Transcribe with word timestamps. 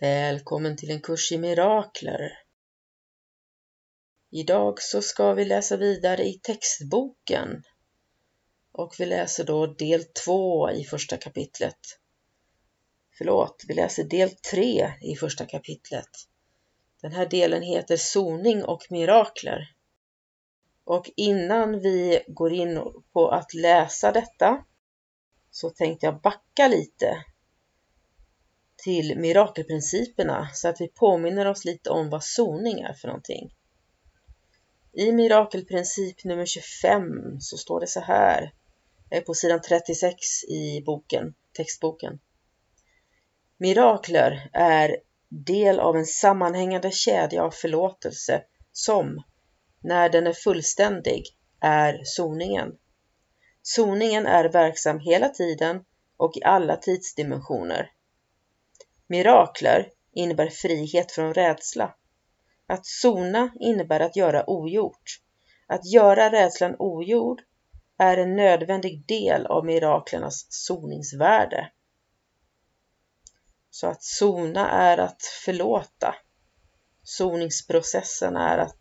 Välkommen 0.00 0.76
till 0.76 0.90
en 0.90 1.00
kurs 1.00 1.32
i 1.32 1.38
mirakler. 1.38 2.32
Idag 4.30 4.82
så 4.82 5.02
ska 5.02 5.32
vi 5.32 5.44
läsa 5.44 5.76
vidare 5.76 6.24
i 6.24 6.40
textboken 6.42 7.62
och 8.72 8.94
vi 8.98 9.06
läser 9.06 9.44
då 9.44 9.66
del 9.66 10.04
2 10.04 10.70
i 10.70 10.84
första 10.84 11.16
kapitlet. 11.16 11.78
Förlåt, 13.18 13.64
vi 13.68 13.74
läser 13.74 14.04
del 14.04 14.30
3 14.30 14.92
i 15.02 15.16
första 15.16 15.46
kapitlet. 15.46 16.10
Den 17.02 17.12
här 17.12 17.26
delen 17.26 17.62
heter 17.62 17.96
Soning 17.96 18.64
och 18.64 18.86
mirakler. 18.90 19.74
Och 20.84 21.10
innan 21.16 21.80
vi 21.80 22.24
går 22.26 22.52
in 22.52 22.82
på 23.12 23.28
att 23.28 23.54
läsa 23.54 24.12
detta 24.12 24.64
så 25.50 25.70
tänkte 25.70 26.06
jag 26.06 26.20
backa 26.20 26.68
lite 26.68 27.24
till 28.86 29.18
mirakelprinciperna 29.18 30.48
så 30.52 30.68
att 30.68 30.80
vi 30.80 30.88
påminner 30.88 31.46
oss 31.46 31.64
lite 31.64 31.90
om 31.90 32.10
vad 32.10 32.24
soning 32.24 32.80
är 32.80 32.92
för 32.92 33.08
någonting. 33.08 33.50
I 34.92 35.12
mirakelprincip 35.12 36.24
nummer 36.24 36.46
25 36.46 37.40
så 37.40 37.56
står 37.56 37.80
det 37.80 37.86
så 37.86 38.00
här, 38.00 38.52
är 39.10 39.20
på 39.20 39.34
sidan 39.34 39.60
36 39.60 40.44
i 40.48 40.82
boken, 40.86 41.34
textboken. 41.56 42.18
Mirakler 43.58 44.50
är 44.52 44.96
del 45.28 45.80
av 45.80 45.96
en 45.96 46.06
sammanhängande 46.06 46.90
kedja 46.90 47.42
av 47.42 47.50
förlåtelse 47.50 48.42
som, 48.72 49.22
när 49.80 50.08
den 50.08 50.26
är 50.26 50.32
fullständig, 50.32 51.22
är 51.60 52.00
soningen. 52.04 52.72
Soningen 53.62 54.26
är 54.26 54.48
verksam 54.48 54.98
hela 54.98 55.28
tiden 55.28 55.84
och 56.16 56.36
i 56.36 56.42
alla 56.44 56.76
tidsdimensioner. 56.76 57.90
Mirakler 59.08 59.90
innebär 60.12 60.48
frihet 60.48 61.12
från 61.12 61.34
rädsla. 61.34 61.94
Att 62.66 62.86
sona 62.86 63.50
innebär 63.60 64.00
att 64.00 64.16
göra 64.16 64.50
ogjort. 64.50 65.20
Att 65.66 65.86
göra 65.92 66.32
rädslan 66.32 66.76
ogjord 66.78 67.42
är 67.98 68.16
en 68.16 68.36
nödvändig 68.36 69.06
del 69.06 69.46
av 69.46 69.64
miraklernas 69.64 70.46
soningsvärde. 70.48 71.70
Så 73.70 73.86
att 73.86 74.02
sona 74.02 74.70
är 74.70 74.98
att 74.98 75.22
förlåta. 75.44 76.14
Soningsprocessen 77.02 78.36
är 78.36 78.58
att 78.58 78.80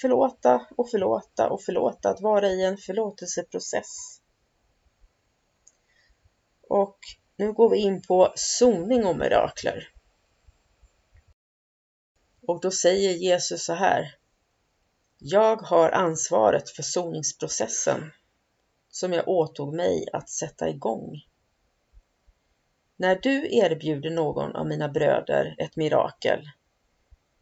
förlåta 0.00 0.66
och 0.76 0.90
förlåta 0.90 1.50
och 1.50 1.62
förlåta, 1.62 2.10
att 2.10 2.20
vara 2.20 2.48
i 2.48 2.64
en 2.64 2.76
förlåtelseprocess. 2.76 4.20
Och 6.68 6.98
nu 7.36 7.52
går 7.52 7.70
vi 7.70 7.78
in 7.78 8.02
på 8.02 8.32
soning 8.36 9.06
och 9.06 9.16
mirakler. 9.16 9.88
Och 12.46 12.60
då 12.60 12.70
säger 12.70 13.12
Jesus 13.12 13.64
så 13.64 13.72
här. 13.72 14.16
Jag 15.18 15.56
har 15.56 15.90
ansvaret 15.90 16.70
för 16.70 16.82
soningsprocessen 16.82 18.12
som 18.88 19.12
jag 19.12 19.28
åtog 19.28 19.74
mig 19.74 20.08
att 20.12 20.30
sätta 20.30 20.68
igång. 20.68 21.24
När 22.96 23.16
du 23.16 23.56
erbjuder 23.56 24.10
någon 24.10 24.56
av 24.56 24.66
mina 24.66 24.88
bröder 24.88 25.56
ett 25.58 25.76
mirakel 25.76 26.50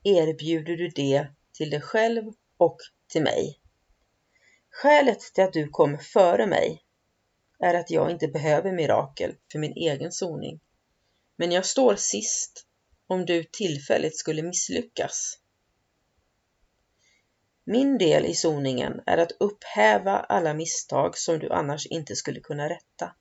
erbjuder 0.05 0.77
du 0.77 0.89
det 0.89 1.27
till 1.53 1.71
dig 1.71 1.81
själv 1.81 2.33
och 2.57 2.77
till 3.09 3.23
mig. 3.23 3.59
Skälet 4.71 5.21
till 5.21 5.45
att 5.45 5.53
du 5.53 5.69
kommer 5.69 5.99
före 5.99 6.47
mig 6.47 6.83
är 7.63 7.75
att 7.75 7.91
jag 7.91 8.11
inte 8.11 8.29
behöver 8.29 8.73
mirakel 8.73 9.37
för 9.53 9.59
min 9.59 9.73
egen 9.73 10.13
soning. 10.13 10.61
Men 11.37 11.53
jag 11.53 11.67
står 11.67 11.97
sist 11.97 12.67
om 13.07 13.27
du 13.27 13.45
tillfälligt 13.45 14.17
skulle 14.17 14.43
misslyckas. 14.43 15.39
Min 17.65 17.99
del 17.99 18.27
i 18.27 18.35
soningen 18.35 19.01
är 19.07 19.19
att 19.19 19.33
upphäva 19.41 20.19
alla 20.19 20.55
misstag 20.55 21.19
som 21.19 21.39
du 21.39 21.51
annars 21.51 21.87
inte 21.87 22.17
skulle 22.17 22.41
kunna 22.41 22.69
rätta. 22.69 23.15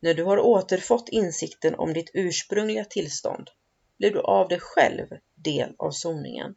När 0.00 0.14
du 0.14 0.24
har 0.24 0.38
återfått 0.38 1.08
insikten 1.08 1.74
om 1.74 1.92
ditt 1.92 2.10
ursprungliga 2.14 2.84
tillstånd 2.84 3.50
blir 3.98 4.10
du 4.10 4.20
av 4.20 4.48
dig 4.48 4.60
själv 4.60 5.06
del 5.34 5.74
av 5.78 5.90
soningen. 5.90 6.54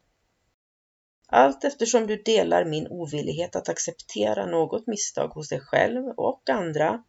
Allt 1.34 1.64
eftersom 1.64 2.06
du 2.06 2.16
delar 2.16 2.64
min 2.64 2.86
ovillighet 2.86 3.56
att 3.56 3.68
acceptera 3.68 4.46
något 4.46 4.86
misstag 4.86 5.28
hos 5.28 5.48
dig 5.48 5.60
själv 5.60 6.06
och 6.16 6.50
andra 6.50 7.04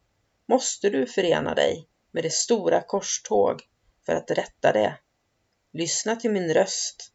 måste 0.46 0.90
du 0.90 1.06
förena 1.06 1.54
dig 1.54 1.88
med 2.12 2.24
det 2.24 2.34
stora 2.34 2.82
korståg 2.82 3.62
för 4.06 4.16
att 4.16 4.32
rätta 4.32 4.72
det. 4.72 4.98
Lyssna 5.74 6.16
till 6.16 6.32
min 6.32 6.54
röst. 6.54 7.12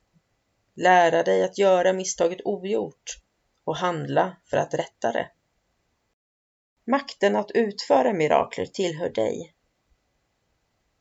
Lära 0.75 1.23
dig 1.23 1.45
att 1.45 1.59
göra 1.59 1.93
misstaget 1.93 2.41
ogjort 2.45 3.17
och 3.65 3.77
handla 3.77 4.37
för 4.51 4.57
att 4.57 4.75
rätta 4.75 5.13
det. 5.13 5.31
Makten 6.87 7.37
att 7.37 7.51
utföra 7.51 8.13
mirakler 8.13 8.67
tillhör 8.67 9.11
dig. 9.11 9.55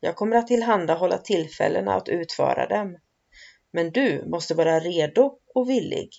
Jag 0.00 0.16
kommer 0.16 0.36
att 0.36 0.46
tillhandahålla 0.46 1.18
tillfällena 1.18 1.94
att 1.94 2.08
utföra 2.08 2.66
dem 2.66 2.98
men 3.70 3.90
du 3.90 4.24
måste 4.26 4.54
vara 4.54 4.80
redo 4.80 5.38
och 5.54 5.70
villig. 5.70 6.10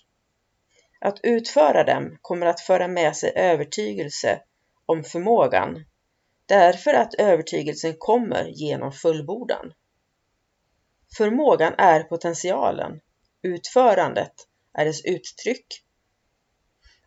Att 1.02 1.20
utföra 1.24 1.84
dem 1.84 2.18
kommer 2.22 2.46
att 2.46 2.62
föra 2.62 2.88
med 2.88 3.16
sig 3.16 3.32
övertygelse 3.36 4.42
om 4.86 5.04
förmågan, 5.04 5.86
därför 6.46 6.94
att 6.94 7.14
övertygelsen 7.14 7.96
kommer 7.98 8.46
genom 8.46 8.92
fullbordan. 8.92 9.74
Förmågan 11.18 11.74
är 11.78 12.04
potentialen, 12.04 13.00
utförandet 13.42 14.34
är 14.74 14.86
dess 14.86 15.06
uttryck 15.06 15.66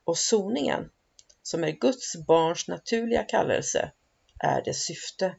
och 0.05 0.19
soningen, 0.19 0.91
som 1.43 1.65
är 1.65 1.71
Guds 1.71 2.27
barns 2.27 2.69
naturliga 2.69 3.23
kallelse, 3.23 3.93
är 4.41 4.63
dess 4.63 4.85
syfte. 4.85 5.35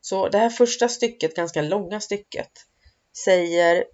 Så 0.00 0.28
det 0.28 0.38
här 0.38 0.50
första 0.50 0.88
stycket, 0.88 1.36
ganska 1.36 1.62
långa 1.62 2.00
stycket, 2.00 2.50
säger 3.24 3.84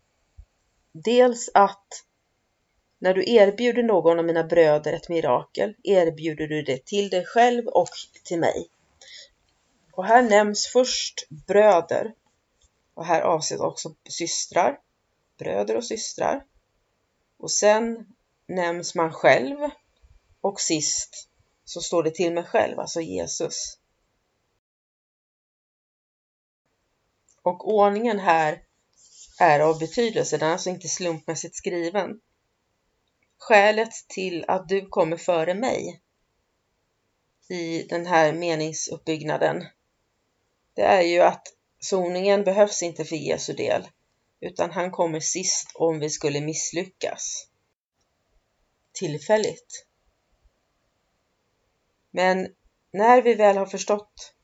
dels 0.93 1.50
att 1.55 2.05
när 2.99 3.14
du 3.14 3.31
erbjuder 3.31 3.82
någon 3.82 4.19
av 4.19 4.25
mina 4.25 4.44
bröder 4.44 4.93
ett 4.93 5.08
mirakel 5.08 5.75
erbjuder 5.82 6.47
du 6.47 6.62
det 6.62 6.85
till 6.85 7.08
dig 7.08 7.25
själv 7.26 7.67
och 7.67 7.88
till 8.25 8.38
mig. 8.38 8.69
Och 9.93 10.05
här 10.05 10.23
nämns 10.23 10.67
först 10.67 11.26
bröder 11.47 12.14
och 12.94 13.05
här 13.05 13.20
avses 13.20 13.61
också 13.61 13.94
systrar, 14.09 14.79
bröder 15.38 15.76
och 15.76 15.85
systrar. 15.85 16.44
Och 17.38 17.50
sen 17.50 18.06
nämns 18.47 18.94
man 18.94 19.12
själv 19.12 19.56
och 20.41 20.61
sist 20.61 21.29
så 21.64 21.81
står 21.81 22.02
det 22.02 22.14
till 22.14 22.32
mig 22.32 22.44
själv, 22.44 22.81
alltså 22.81 23.00
Jesus. 23.00 23.79
Och 27.46 27.75
ordningen 27.75 28.19
här 28.19 28.62
är 29.40 29.60
av 29.60 29.78
betydelse, 29.78 30.38
den 30.38 30.48
är 30.48 30.52
alltså 30.52 30.70
inte 30.70 30.88
slumpmässigt 30.88 31.56
skriven. 31.56 32.20
Skälet 33.38 33.93
till 34.08 34.44
att 34.48 34.69
du 34.69 34.87
kommer 34.87 35.16
före 35.16 35.54
mig 35.54 36.00
i 37.48 37.82
den 37.82 38.06
här 38.06 38.32
meningsuppbyggnaden, 38.32 39.64
det 40.75 40.82
är 40.82 41.02
ju 41.02 41.20
att 41.20 41.43
soningen 41.78 42.44
behövs 42.44 42.82
inte 42.82 43.04
för 43.04 43.16
Jesu 43.16 43.52
del, 43.52 43.88
utan 44.40 44.70
han 44.70 44.90
kommer 44.90 45.20
sist 45.20 45.70
om 45.75 45.99
vi 45.99 46.10
skulle 46.10 46.40
misslyckas. 46.40 47.49
Tillfälligt. 48.92 49.87
Men 52.10 52.54
när 52.90 53.22
vi 53.22 53.34
väl 53.34 53.56
har 53.56 53.66
förstått 53.66 54.36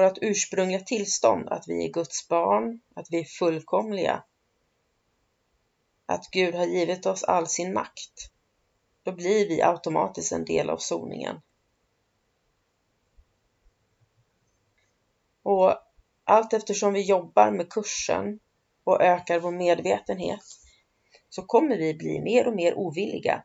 vårt 0.00 0.18
ursprungliga 0.20 0.80
tillstånd, 0.80 1.48
att 1.48 1.68
vi 1.68 1.84
är 1.84 1.92
Guds 1.92 2.28
barn, 2.28 2.80
att 2.94 3.06
vi 3.10 3.20
är 3.20 3.24
fullkomliga, 3.24 4.24
att 6.06 6.30
Gud 6.30 6.54
har 6.54 6.66
givit 6.66 7.06
oss 7.06 7.24
all 7.24 7.46
sin 7.46 7.72
makt, 7.72 8.32
då 9.02 9.12
blir 9.12 9.48
vi 9.48 9.62
automatiskt 9.62 10.32
en 10.32 10.44
del 10.44 10.70
av 10.70 10.76
soningen. 10.76 11.40
Och 15.42 15.74
allt 16.24 16.52
eftersom 16.52 16.92
vi 16.92 17.02
jobbar 17.02 17.50
med 17.50 17.72
kursen 17.72 18.40
och 18.84 19.02
ökar 19.02 19.40
vår 19.40 19.52
medvetenhet 19.52 20.44
så 21.28 21.42
kommer 21.42 21.76
vi 21.76 21.94
bli 21.94 22.20
mer 22.20 22.46
och 22.46 22.54
mer 22.54 22.74
ovilliga 22.74 23.44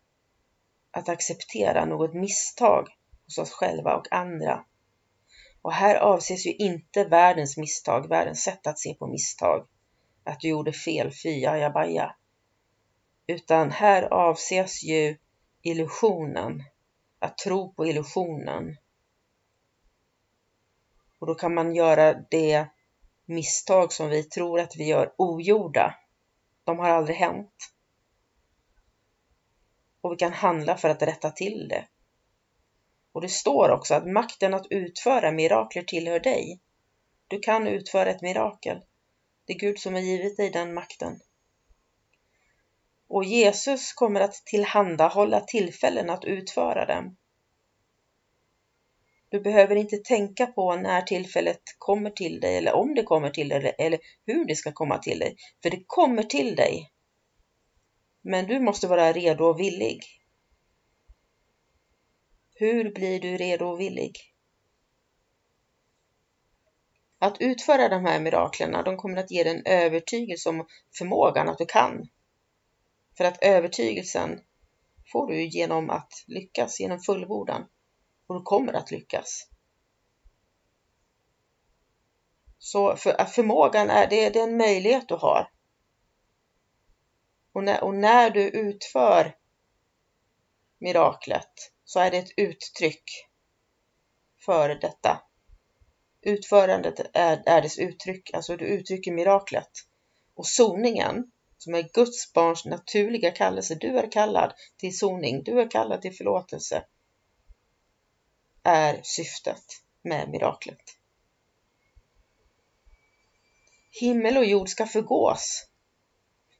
att 0.92 1.10
acceptera 1.10 1.86
något 1.86 2.14
misstag 2.14 2.88
hos 3.26 3.38
oss 3.38 3.52
själva 3.52 3.96
och 3.96 4.14
andra. 4.14 4.66
Och 5.66 5.74
här 5.74 5.96
avses 5.96 6.46
ju 6.46 6.54
inte 6.54 7.04
världens 7.04 7.58
misstag, 7.58 8.10
världens 8.10 8.44
sätt 8.44 8.68
att 8.68 8.80
se 8.80 8.94
på 8.94 9.08
misstag. 9.08 9.68
Att 10.24 10.40
du 10.40 10.48
gjorde 10.48 10.74
fel, 10.74 11.12
fy 11.24 11.46
ajabaja. 11.46 12.16
Utan 13.28 13.72
här 13.72 14.04
avses 14.04 14.84
ju 14.84 15.18
illusionen, 15.62 16.64
att 17.20 17.38
tro 17.38 17.74
på 17.74 17.86
illusionen. 17.86 18.78
Och 21.20 21.28
då 21.28 21.36
kan 21.36 21.54
man 21.54 21.76
göra 21.76 22.14
det 22.14 22.68
misstag 23.26 23.94
som 23.94 24.10
vi 24.10 24.24
tror 24.24 24.60
att 24.60 24.76
vi 24.76 24.84
gör 24.88 25.14
ogjorda. 25.18 25.96
De 26.64 26.80
har 26.80 26.90
aldrig 26.90 27.18
hänt. 27.18 27.74
Och 30.02 30.12
vi 30.12 30.16
kan 30.16 30.34
handla 30.34 30.78
för 30.78 30.90
att 30.90 31.02
rätta 31.02 31.32
till 31.32 31.68
det. 31.70 31.88
Och 33.16 33.22
det 33.22 33.30
står 33.30 33.70
också 33.70 33.94
att 33.94 34.08
makten 34.08 34.54
att 34.54 34.68
utföra 34.70 35.32
mirakler 35.32 35.84
tillhör 35.84 36.20
dig. 36.20 36.60
Du 37.28 37.40
kan 37.40 37.68
utföra 37.68 38.10
ett 38.10 38.22
mirakel. 38.22 38.82
Det 39.46 39.54
är 39.54 39.60
Gud 39.60 39.80
som 39.80 39.94
har 39.94 40.02
givit 40.02 40.38
dig 40.38 40.50
den 40.50 40.74
makten. 40.74 41.20
Och 43.08 43.24
Jesus 43.24 43.94
kommer 43.94 44.22
att 44.22 44.34
tillhandahålla 44.46 45.42
tillfällen 45.42 46.10
att 46.10 46.26
utföra 46.26 46.86
dem. 46.86 47.18
Du 49.30 49.40
behöver 49.40 49.76
inte 49.76 49.98
tänka 49.98 50.48
på 50.48 50.76
när 50.76 51.02
tillfället 51.02 51.62
kommer 51.78 52.10
till 52.10 52.40
dig 52.40 52.58
eller 52.58 52.74
om 52.74 52.96
det 52.96 53.04
kommer 53.04 53.30
till 53.30 53.50
dig 53.50 53.76
eller 53.78 54.00
hur 54.26 54.46
det 54.46 54.56
ska 54.56 54.72
komma 54.72 54.98
till 54.98 55.20
dig. 55.20 55.36
För 55.64 55.70
det 55.70 55.84
kommer 55.88 56.24
till 56.24 56.56
dig. 56.56 56.92
Men 58.22 58.48
du 58.48 58.60
måste 58.60 58.88
vara 58.88 59.12
redo 59.12 59.46
och 59.46 59.60
villig. 59.60 60.04
Hur 62.58 62.94
blir 62.94 63.20
du 63.20 63.38
redo 63.38 63.66
och 63.66 63.80
villig? 63.80 64.18
Att 67.20 67.42
utföra 67.42 67.90
de 67.90 68.06
här 68.06 68.20
miraklerna, 68.20 68.84
de 68.84 68.98
kommer 68.98 69.18
att 69.18 69.32
ge 69.32 69.44
dig 69.44 69.56
en 69.56 69.66
övertygelse 69.66 70.50
om 70.50 70.68
förmågan 70.98 71.50
att 71.50 71.58
du 71.58 71.66
kan. 71.66 72.10
För 73.18 73.26
att 73.26 73.44
övertygelsen 73.44 74.42
får 75.12 75.28
du 75.28 75.44
genom 75.44 75.90
att 75.90 76.24
lyckas, 76.28 76.80
genom 76.80 77.00
fullbordan. 77.00 77.66
Och 78.28 78.36
du 78.36 78.42
kommer 78.42 78.74
att 78.74 78.92
lyckas. 78.92 79.50
Så 82.58 82.96
för, 82.96 83.26
förmågan 83.26 83.90
är, 83.90 84.08
det, 84.10 84.30
det 84.30 84.40
är 84.40 84.48
en 84.48 84.58
möjlighet 84.58 85.08
du 85.08 85.16
har. 85.16 85.52
Och 87.52 87.64
när, 87.64 87.84
och 87.84 87.96
när 87.96 88.30
du 88.30 88.50
utför 88.50 89.36
miraklet 90.80 91.72
så 91.86 92.00
är 92.00 92.12
det 92.12 92.18
ett 92.18 92.34
uttryck 92.38 93.04
för 94.46 94.70
detta. 94.70 95.22
Utförandet 96.22 97.00
är, 97.14 97.44
är 97.46 97.62
dess 97.62 97.78
uttryck, 97.78 98.34
alltså 98.34 98.58
du 98.58 98.66
uttrycker 98.66 99.12
miraklet. 99.12 99.70
Och 100.36 100.48
soningen, 100.48 101.32
som 101.58 101.76
är 101.76 101.90
Guds 101.94 102.34
barns 102.34 102.66
naturliga 102.66 103.32
kallelse, 103.32 103.76
du 103.76 103.98
är 103.98 104.12
kallad 104.12 104.54
till 104.78 104.98
soning, 104.98 105.44
du 105.44 105.62
är 105.62 105.72
kallad 105.72 106.02
till 106.02 106.16
förlåtelse, 106.16 106.86
är 108.64 109.00
syftet 109.04 109.64
med 110.02 110.30
miraklet. 110.30 110.82
Himmel 114.00 114.38
och 114.38 114.46
jord 114.46 114.70
ska 114.70 114.86
förgås 114.86 115.68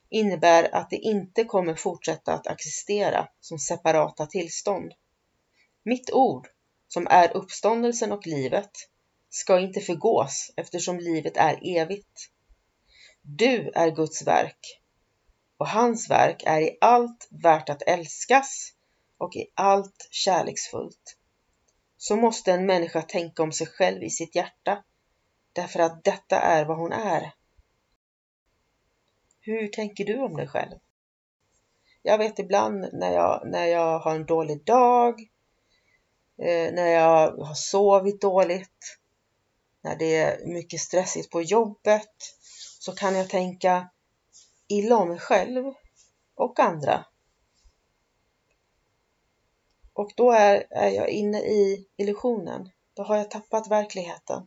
innebär 0.08 0.74
att 0.74 0.90
det 0.90 0.96
inte 0.96 1.44
kommer 1.44 1.74
fortsätta 1.74 2.32
att 2.32 2.46
existera 2.46 3.28
som 3.40 3.58
separata 3.58 4.26
tillstånd. 4.26 4.92
Mitt 5.88 6.10
ord, 6.12 6.48
som 6.88 7.06
är 7.10 7.36
uppståndelsen 7.36 8.12
och 8.12 8.26
livet, 8.26 8.70
ska 9.28 9.58
inte 9.58 9.80
förgås 9.80 10.50
eftersom 10.56 10.98
livet 10.98 11.36
är 11.36 11.78
evigt. 11.78 12.30
Du 13.22 13.70
är 13.74 13.90
Guds 13.90 14.26
verk 14.26 14.82
och 15.56 15.68
hans 15.68 16.10
verk 16.10 16.42
är 16.46 16.60
i 16.60 16.78
allt 16.80 17.28
värt 17.30 17.68
att 17.68 17.82
älskas 17.82 18.72
och 19.18 19.36
i 19.36 19.46
allt 19.54 20.08
kärleksfullt. 20.10 21.16
Så 21.96 22.16
måste 22.16 22.52
en 22.52 22.66
människa 22.66 23.02
tänka 23.02 23.42
om 23.42 23.52
sig 23.52 23.66
själv 23.66 24.02
i 24.02 24.10
sitt 24.10 24.34
hjärta, 24.34 24.84
därför 25.52 25.80
att 25.80 26.04
detta 26.04 26.40
är 26.40 26.64
vad 26.64 26.78
hon 26.78 26.92
är. 26.92 27.32
Hur 29.40 29.68
tänker 29.68 30.04
du 30.04 30.18
om 30.18 30.36
dig 30.36 30.48
själv? 30.48 30.78
Jag 32.02 32.18
vet 32.18 32.38
ibland 32.38 32.88
när 32.92 33.12
jag, 33.12 33.42
när 33.50 33.66
jag 33.66 33.98
har 33.98 34.14
en 34.14 34.26
dålig 34.26 34.64
dag, 34.64 35.28
Eh, 36.38 36.72
när 36.72 36.86
jag 36.86 37.36
har 37.36 37.54
sovit 37.54 38.20
dåligt, 38.20 38.98
när 39.82 39.96
det 39.96 40.16
är 40.16 40.46
mycket 40.46 40.80
stressigt 40.80 41.30
på 41.30 41.42
jobbet, 41.42 42.14
så 42.80 42.92
kan 42.92 43.14
jag 43.14 43.30
tänka 43.30 43.90
illa 44.68 44.96
om 44.96 45.08
mig 45.08 45.18
själv 45.18 45.72
och 46.34 46.60
andra. 46.60 47.04
Och 49.92 50.12
då 50.16 50.30
är, 50.32 50.66
är 50.70 50.88
jag 50.88 51.08
inne 51.08 51.38
i 51.38 51.86
illusionen. 51.96 52.70
Då 52.94 53.02
har 53.02 53.16
jag 53.16 53.30
tappat 53.30 53.70
verkligheten. 53.70 54.46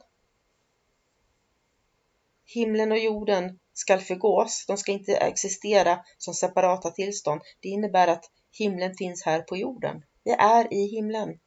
Himlen 2.46 2.92
och 2.92 3.00
jorden 3.00 3.60
skall 3.74 4.00
förgås, 4.00 4.66
de 4.68 4.78
ska 4.78 4.92
inte 4.92 5.18
existera 5.18 6.06
som 6.18 6.34
separata 6.34 6.92
tillstånd. 6.92 7.42
Det 7.60 7.70
innebär 7.70 8.08
att 8.08 8.26
himlen 8.52 8.94
finns 8.94 9.24
här 9.24 9.42
på 9.42 9.58
jorden. 9.58 10.04
Vi 10.24 10.32
är 10.32 10.74
i 10.74 10.88
himlen. 10.88 11.40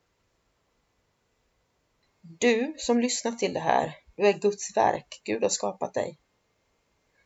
Du 2.40 2.74
som 2.78 3.00
lyssnar 3.00 3.32
till 3.32 3.54
det 3.54 3.60
här, 3.60 3.96
du 4.16 4.26
är 4.26 4.32
Guds 4.32 4.76
verk. 4.76 5.22
Gud 5.24 5.42
har 5.42 5.50
skapat 5.50 5.94
dig. 5.94 6.18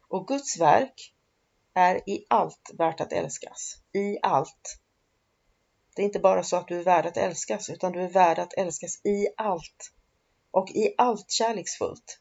Och 0.09 0.29
Guds 0.29 0.61
verk 0.61 1.15
är 1.75 2.11
i 2.11 2.27
allt 2.31 2.71
värt 2.79 3.01
att 3.01 3.13
älskas. 3.13 3.77
I 3.93 4.19
allt. 4.23 4.79
Det 5.95 6.03
är 6.03 6.07
inte 6.07 6.19
bara 6.19 6.43
så 6.43 6.57
att 6.57 6.69
du 6.69 6.79
är 6.79 6.85
värd 6.85 7.07
att 7.07 7.17
älskas, 7.17 7.71
utan 7.71 7.93
du 7.93 8.03
är 8.03 8.09
värd 8.09 8.39
att 8.39 8.53
älskas 8.53 9.05
i 9.05 9.29
allt. 9.37 9.93
Och 10.51 10.71
i 10.71 10.95
allt 10.99 11.31
kärleksfullt. 11.31 12.21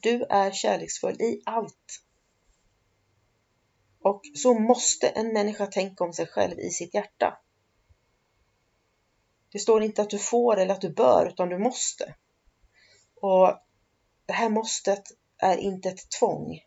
Du 0.00 0.24
är 0.24 0.50
kärleksfull 0.50 1.20
i 1.20 1.42
allt. 1.46 2.02
Och 4.00 4.22
så 4.34 4.54
måste 4.54 5.08
en 5.08 5.32
människa 5.32 5.66
tänka 5.66 6.04
om 6.04 6.12
sig 6.12 6.26
själv 6.26 6.58
i 6.58 6.70
sitt 6.70 6.94
hjärta. 6.94 7.41
Det 9.52 9.58
står 9.58 9.82
inte 9.82 10.02
att 10.02 10.10
du 10.10 10.18
får 10.18 10.56
eller 10.56 10.74
att 10.74 10.80
du 10.80 10.90
bör, 10.90 11.26
utan 11.26 11.48
du 11.48 11.58
måste. 11.58 12.14
Och 13.20 13.58
det 14.26 14.32
här 14.32 14.48
måstet 14.48 15.02
är 15.38 15.56
inte 15.56 15.88
ett 15.88 16.10
tvång. 16.20 16.60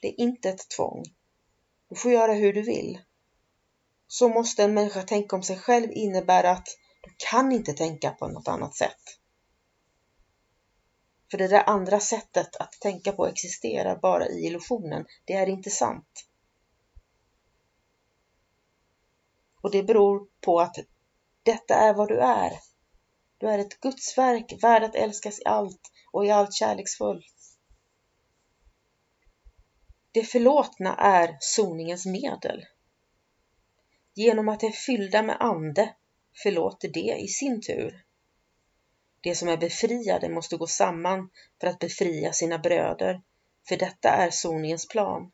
Det 0.00 0.08
är 0.08 0.20
inte 0.20 0.48
ett 0.48 0.68
tvång. 0.76 1.04
Du 1.88 1.94
får 1.94 2.12
göra 2.12 2.32
hur 2.32 2.52
du 2.52 2.62
vill. 2.62 3.00
Så 4.06 4.28
måste 4.28 4.64
en 4.64 4.74
människa 4.74 5.02
tänka 5.02 5.36
om 5.36 5.42
sig 5.42 5.58
själv 5.58 5.92
innebär 5.92 6.44
att 6.44 6.66
du 7.02 7.14
kan 7.30 7.52
inte 7.52 7.72
tänka 7.72 8.10
på 8.10 8.28
något 8.28 8.48
annat 8.48 8.76
sätt. 8.76 9.18
För 11.30 11.38
det 11.38 11.48
där 11.48 11.68
andra 11.68 12.00
sättet 12.00 12.56
att 12.56 12.72
tänka 12.72 13.12
på 13.12 13.26
existerar 13.26 13.96
bara 13.96 14.28
i 14.28 14.46
illusionen. 14.46 15.04
Det 15.24 15.32
är 15.32 15.46
inte 15.46 15.70
sant. 15.70 16.26
Och 19.60 19.70
det 19.70 19.82
beror 19.82 20.28
på 20.40 20.60
att 20.60 20.76
detta 21.42 21.74
är 21.74 21.94
vad 21.94 22.08
du 22.08 22.20
är. 22.20 22.52
Du 23.38 23.48
är 23.48 23.58
ett 23.58 23.80
Guds 23.80 24.18
verk 24.18 24.62
värd 24.62 24.82
att 24.82 24.94
älskas 24.94 25.38
i 25.38 25.44
allt 25.44 25.80
och 26.12 26.26
i 26.26 26.30
allt 26.30 26.54
kärleksfull. 26.54 27.24
Det 30.12 30.22
förlåtna 30.22 30.96
är 30.96 31.36
soningens 31.40 32.06
medel. 32.06 32.64
Genom 34.14 34.48
att 34.48 34.60
de 34.60 34.66
är 34.66 34.72
fyllda 34.72 35.22
med 35.22 35.36
ande 35.40 35.94
förlåter 36.42 36.88
det 36.88 37.16
i 37.18 37.28
sin 37.28 37.60
tur. 37.60 38.04
De 39.20 39.34
som 39.34 39.48
är 39.48 39.56
befriade 39.56 40.28
måste 40.28 40.56
gå 40.56 40.66
samman 40.66 41.30
för 41.60 41.66
att 41.66 41.78
befria 41.78 42.32
sina 42.32 42.58
bröder, 42.58 43.22
för 43.68 43.76
detta 43.76 44.10
är 44.10 44.30
soningens 44.30 44.88
plan. 44.88 45.32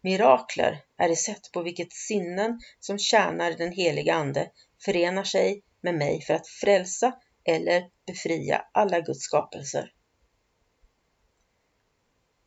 Mirakler 0.00 0.84
är 0.96 1.08
det 1.08 1.16
sätt 1.16 1.52
på 1.52 1.62
vilket 1.62 1.92
sinnen 1.92 2.60
som 2.80 2.98
tjänar 2.98 3.50
den 3.50 3.72
heliga 3.72 4.14
Ande 4.14 4.50
förenar 4.84 5.24
sig 5.24 5.62
med 5.80 5.94
mig 5.94 6.22
för 6.22 6.34
att 6.34 6.48
frälsa 6.48 7.12
eller 7.44 7.90
befria 8.06 8.64
alla 8.72 9.00
Guds 9.00 9.20
skapelser. 9.20 9.92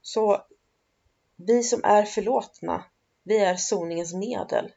Så 0.01 0.45
vi 1.35 1.63
som 1.63 1.83
är 1.83 2.03
förlåtna, 2.03 2.85
vi 3.23 3.37
är 3.37 3.55
soningens 3.55 4.13
medel. 4.13 4.73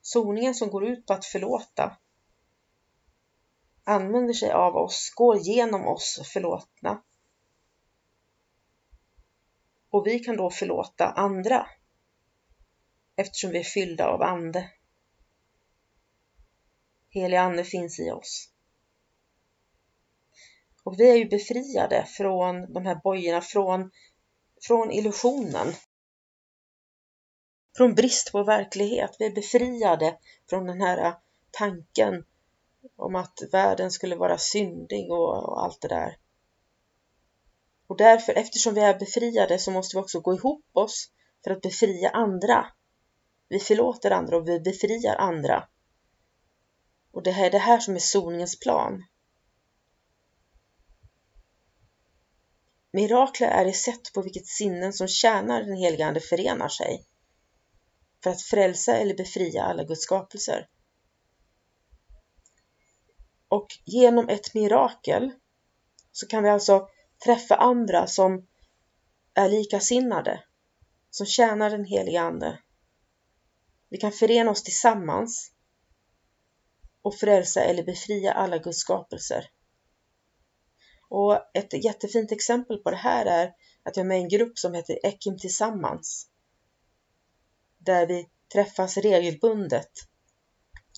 Soningen 0.00 0.54
som 0.54 0.70
går 0.70 0.86
ut 0.86 1.06
på 1.06 1.12
att 1.12 1.24
förlåta 1.24 1.96
använder 3.84 4.34
sig 4.34 4.50
av 4.50 4.76
oss, 4.76 5.12
går 5.16 5.38
genom 5.38 5.86
oss 5.86 6.20
förlåtna. 6.32 7.02
Och 9.90 10.06
vi 10.06 10.18
kan 10.18 10.36
då 10.36 10.50
förlåta 10.50 11.06
andra 11.06 11.66
eftersom 13.16 13.50
vi 13.50 13.58
är 13.58 13.64
fyllda 13.64 14.06
av 14.06 14.22
ande. 14.22 14.70
Helige 17.10 17.40
ande 17.40 17.64
finns 17.64 18.00
i 18.00 18.10
oss. 18.10 18.48
Och 20.84 21.00
vi 21.00 21.10
är 21.10 21.16
ju 21.16 21.24
befriade 21.24 22.06
från 22.08 22.72
de 22.72 22.86
här 22.86 23.00
bojorna, 23.04 23.40
från, 23.40 23.90
från 24.62 24.90
illusionen. 24.90 25.72
Från 27.76 27.94
brist 27.94 28.32
på 28.32 28.42
verklighet. 28.42 29.16
Vi 29.18 29.26
är 29.26 29.34
befriade 29.34 30.18
från 30.50 30.66
den 30.66 30.80
här 30.80 31.14
tanken 31.50 32.24
om 32.96 33.16
att 33.16 33.38
världen 33.52 33.90
skulle 33.90 34.16
vara 34.16 34.38
syndig 34.38 35.12
och, 35.12 35.48
och 35.48 35.64
allt 35.64 35.80
det 35.80 35.88
där. 35.88 36.16
Och 37.86 37.96
därför, 37.96 38.32
eftersom 38.32 38.74
vi 38.74 38.80
är 38.80 38.98
befriade, 38.98 39.58
så 39.58 39.70
måste 39.70 39.96
vi 39.96 40.02
också 40.02 40.20
gå 40.20 40.34
ihop 40.34 40.64
oss 40.72 41.10
för 41.44 41.50
att 41.50 41.60
befria 41.60 42.10
andra. 42.10 42.66
Vi 43.48 43.58
förlåter 43.58 44.10
andra 44.10 44.36
och 44.36 44.48
vi 44.48 44.60
befriar 44.60 45.16
andra. 45.16 45.68
Och 47.12 47.22
det 47.22 47.30
är 47.30 47.50
det 47.50 47.58
här 47.58 47.80
som 47.80 47.94
är 47.94 47.98
soningens 47.98 48.58
plan. 48.58 49.04
Mirakler 52.92 53.48
är 53.48 53.64
det 53.64 53.72
sätt 53.72 54.12
på 54.14 54.22
vilket 54.22 54.46
sinnen 54.46 54.92
som 54.92 55.08
tjänar 55.08 55.62
den 55.62 55.76
heliga 55.76 56.06
Ande 56.06 56.20
förenar 56.20 56.68
sig 56.68 57.06
för 58.22 58.30
att 58.30 58.42
frälsa 58.42 58.96
eller 58.96 59.16
befria 59.16 59.62
alla 59.62 59.84
Guds 59.84 60.02
skapelser. 60.02 60.68
Och 63.48 63.66
genom 63.84 64.28
ett 64.28 64.54
mirakel 64.54 65.32
så 66.12 66.26
kan 66.26 66.42
vi 66.42 66.48
alltså 66.48 66.88
träffa 67.24 67.56
andra 67.56 68.06
som 68.06 68.46
är 69.34 69.48
likasinnade, 69.48 70.44
som 71.10 71.26
tjänar 71.26 71.70
den 71.70 71.84
heliga 71.84 72.22
Ande. 72.22 72.58
Vi 73.88 73.98
kan 73.98 74.12
förena 74.12 74.50
oss 74.50 74.62
tillsammans 74.62 75.52
och 77.02 77.14
frälsa 77.14 77.64
eller 77.64 77.82
befria 77.82 78.32
alla 78.32 78.58
Guds 78.58 78.78
skapelser. 78.78 79.50
Och 81.08 81.56
ett 81.56 81.84
jättefint 81.84 82.32
exempel 82.32 82.78
på 82.78 82.90
det 82.90 82.96
här 82.96 83.26
är 83.26 83.46
att 83.82 83.96
jag 83.96 84.04
är 84.04 84.08
med 84.08 84.18
i 84.18 84.22
en 84.22 84.28
grupp 84.28 84.58
som 84.58 84.74
heter 84.74 85.06
Ekim 85.06 85.38
Tillsammans. 85.38 86.26
Där 87.78 88.06
vi 88.06 88.28
träffas 88.52 88.96
regelbundet. 88.96 89.90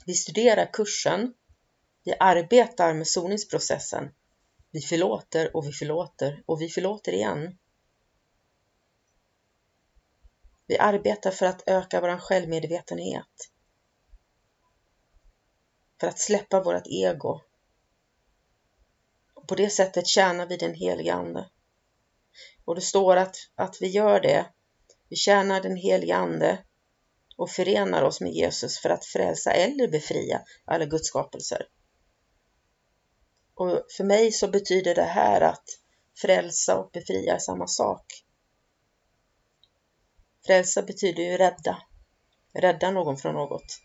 Vi 0.07 0.15
studerar 0.15 0.73
kursen. 0.73 1.35
Vi 2.05 2.15
arbetar 2.21 2.95
med 2.95 3.09
soningsprocessen. 3.09 4.11
Vi 4.71 4.81
förlåter 4.81 5.57
och 5.57 5.67
vi 5.67 5.73
förlåter 5.73 6.43
och 6.47 6.61
vi 6.61 6.69
förlåter 6.69 7.13
igen. 7.13 7.59
Vi 10.67 10.79
arbetar 10.79 11.31
för 11.31 11.47
att 11.47 11.69
öka 11.69 12.01
vår 12.01 12.19
självmedvetenhet. 12.19 13.51
För 16.03 16.09
att 16.09 16.19
släppa 16.19 16.63
vårt 16.63 16.87
ego 16.87 17.41
på 19.49 19.55
det 19.55 19.71
sättet 19.71 20.07
tjänar 20.07 20.47
vi 20.47 20.57
den 20.57 20.75
heliga 20.75 21.15
Ande. 21.15 21.49
Och 22.65 22.75
det 22.75 22.81
står 22.81 23.17
att, 23.17 23.37
att 23.55 23.77
vi 23.81 23.87
gör 23.87 24.21
det. 24.21 24.47
Vi 25.09 25.17
tjänar 25.17 25.61
den 25.61 25.77
heliga 25.77 26.17
Ande 26.17 26.65
och 27.37 27.51
förenar 27.51 28.03
oss 28.03 28.21
med 28.21 28.33
Jesus 28.33 28.79
för 28.79 28.91
att 28.91 29.05
frälsa 29.05 29.53
eller 29.53 29.89
befria 29.89 30.43
alla 30.65 30.85
Guds 30.85 31.09
skapelser. 31.09 31.67
Och 33.55 33.87
för 33.97 34.05
mig 34.05 34.33
så 34.33 34.49
betyder 34.49 34.95
det 34.95 35.03
här 35.03 35.41
att 35.41 35.65
frälsa 36.17 36.79
och 36.79 36.91
befria 36.93 37.35
är 37.35 37.39
samma 37.39 37.67
sak. 37.67 38.25
Frälsa 40.47 40.83
betyder 40.83 41.23
ju 41.23 41.37
rädda, 41.37 41.83
rädda 42.53 42.91
någon 42.91 43.17
från 43.17 43.35
något. 43.35 43.81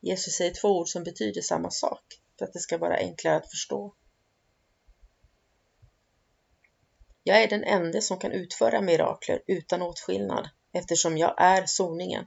Jesus 0.00 0.36
säger 0.36 0.54
två 0.54 0.68
ord 0.78 0.88
som 0.88 1.04
betyder 1.04 1.42
samma 1.42 1.70
sak 1.70 2.02
för 2.38 2.44
att 2.44 2.52
det 2.52 2.58
ska 2.58 2.78
vara 2.78 2.96
enklare 2.96 3.36
att 3.36 3.50
förstå. 3.50 3.94
Jag 7.22 7.42
är 7.42 7.48
den 7.48 7.64
ende 7.64 8.02
som 8.02 8.18
kan 8.18 8.32
utföra 8.32 8.80
mirakler 8.80 9.42
utan 9.46 9.82
åtskillnad 9.82 10.48
eftersom 10.72 11.18
jag 11.18 11.34
är 11.38 11.66
soningen. 11.66 12.26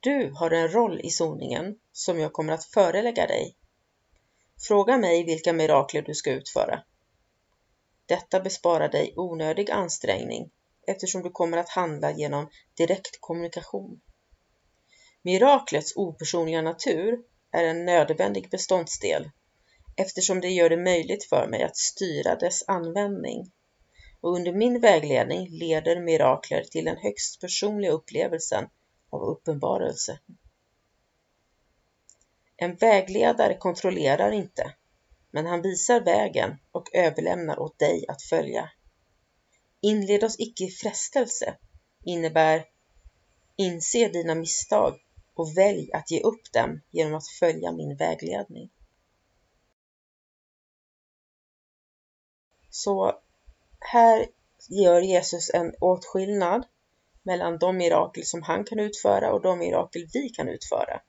Du 0.00 0.32
har 0.34 0.50
en 0.50 0.68
roll 0.68 1.00
i 1.00 1.10
soningen 1.10 1.78
som 1.92 2.18
jag 2.18 2.32
kommer 2.32 2.52
att 2.52 2.64
förelägga 2.64 3.26
dig. 3.26 3.56
Fråga 4.68 4.98
mig 4.98 5.24
vilka 5.24 5.52
mirakler 5.52 6.02
du 6.02 6.14
ska 6.14 6.30
utföra. 6.32 6.82
Detta 8.06 8.40
besparar 8.40 8.88
dig 8.88 9.14
onödig 9.16 9.70
ansträngning 9.70 10.50
eftersom 10.86 11.22
du 11.22 11.30
kommer 11.30 11.58
att 11.58 11.68
handla 11.68 12.12
genom 12.12 12.50
direkt 12.76 13.20
kommunikation. 13.20 14.00
Miraklets 15.28 15.92
opersonliga 15.96 16.62
natur 16.62 17.18
är 17.52 17.64
en 17.64 17.84
nödvändig 17.84 18.50
beståndsdel 18.50 19.30
eftersom 19.96 20.40
det 20.40 20.48
gör 20.48 20.70
det 20.70 20.76
möjligt 20.76 21.24
för 21.24 21.46
mig 21.46 21.62
att 21.62 21.76
styra 21.76 22.36
dess 22.36 22.64
användning. 22.66 23.52
Och 24.20 24.34
under 24.34 24.52
min 24.52 24.80
vägledning 24.80 25.48
leder 25.50 26.00
mirakler 26.00 26.62
till 26.62 26.84
den 26.84 26.96
högst 26.96 27.40
personliga 27.40 27.90
upplevelsen 27.90 28.68
av 29.10 29.22
uppenbarelse. 29.22 30.18
En 32.56 32.76
vägledare 32.76 33.54
kontrollerar 33.54 34.32
inte, 34.32 34.74
men 35.30 35.46
han 35.46 35.62
visar 35.62 36.00
vägen 36.00 36.56
och 36.72 36.94
överlämnar 36.94 37.58
åt 37.58 37.78
dig 37.78 38.04
att 38.08 38.22
följa. 38.22 38.70
Inled 39.80 40.24
oss 40.24 40.36
icke 40.38 40.64
i 40.64 40.70
frestelse 40.70 41.56
innebär 42.04 42.64
inse 43.56 44.08
dina 44.08 44.34
misstag 44.34 45.00
och 45.38 45.56
välj 45.56 45.92
att 45.92 46.10
ge 46.10 46.20
upp 46.20 46.52
dem 46.52 46.80
genom 46.90 47.14
att 47.14 47.28
följa 47.28 47.72
min 47.72 47.96
vägledning. 47.96 48.70
Så 52.70 53.20
här 53.78 54.26
gör 54.68 55.00
Jesus 55.00 55.50
en 55.54 55.74
åtskillnad 55.80 56.66
mellan 57.22 57.58
de 57.58 57.76
mirakel 57.76 58.24
som 58.24 58.42
han 58.42 58.64
kan 58.64 58.78
utföra 58.78 59.32
och 59.32 59.42
de 59.42 59.58
mirakel 59.58 60.06
vi 60.12 60.28
kan 60.28 60.48
utföra. 60.48 61.00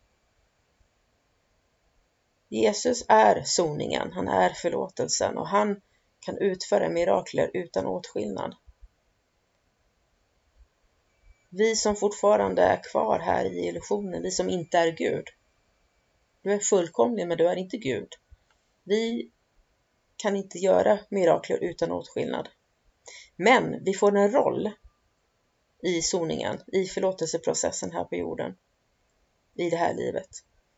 Jesus 2.50 3.05
är 3.07 3.43
soningen, 3.45 4.12
han 4.12 4.27
är 4.27 4.50
förlåtelsen 4.50 5.38
och 5.38 5.48
han 5.48 5.81
kan 6.19 6.38
utföra 6.38 6.89
mirakler 6.89 7.51
utan 7.53 7.86
åtskillnad. 7.86 8.55
Vi 11.50 11.75
som 11.75 11.96
fortfarande 11.96 12.62
är 12.62 12.84
kvar 12.84 13.20
här 13.20 13.46
i 13.46 13.68
illusionen, 13.68 14.22
vi 14.22 14.32
som 14.32 14.50
inte 14.50 14.77
är 14.77 14.91
Gud. 14.91 15.25
Du 16.41 16.53
är 16.53 16.60
fullkomlig 16.60 17.27
men 17.27 17.38
du 17.38 17.48
är 17.48 17.56
inte 17.56 17.77
Gud. 17.77 18.08
Vi 18.84 19.32
kan 20.15 20.36
inte 20.36 20.58
göra 20.58 21.00
mirakler 21.10 21.58
utan 21.63 21.91
åtskillnad. 21.91 22.50
Men 23.36 23.84
vi 23.84 23.94
får 23.94 24.18
en 24.18 24.32
roll 24.32 24.72
i 25.84 26.01
soningen, 26.01 26.60
i 26.68 26.86
förlåtelseprocessen 26.86 27.91
här 27.91 28.03
på 28.03 28.15
jorden, 28.15 28.58
i 29.56 29.70
det 29.70 29.77
här 29.77 29.94
livet, 29.94 30.29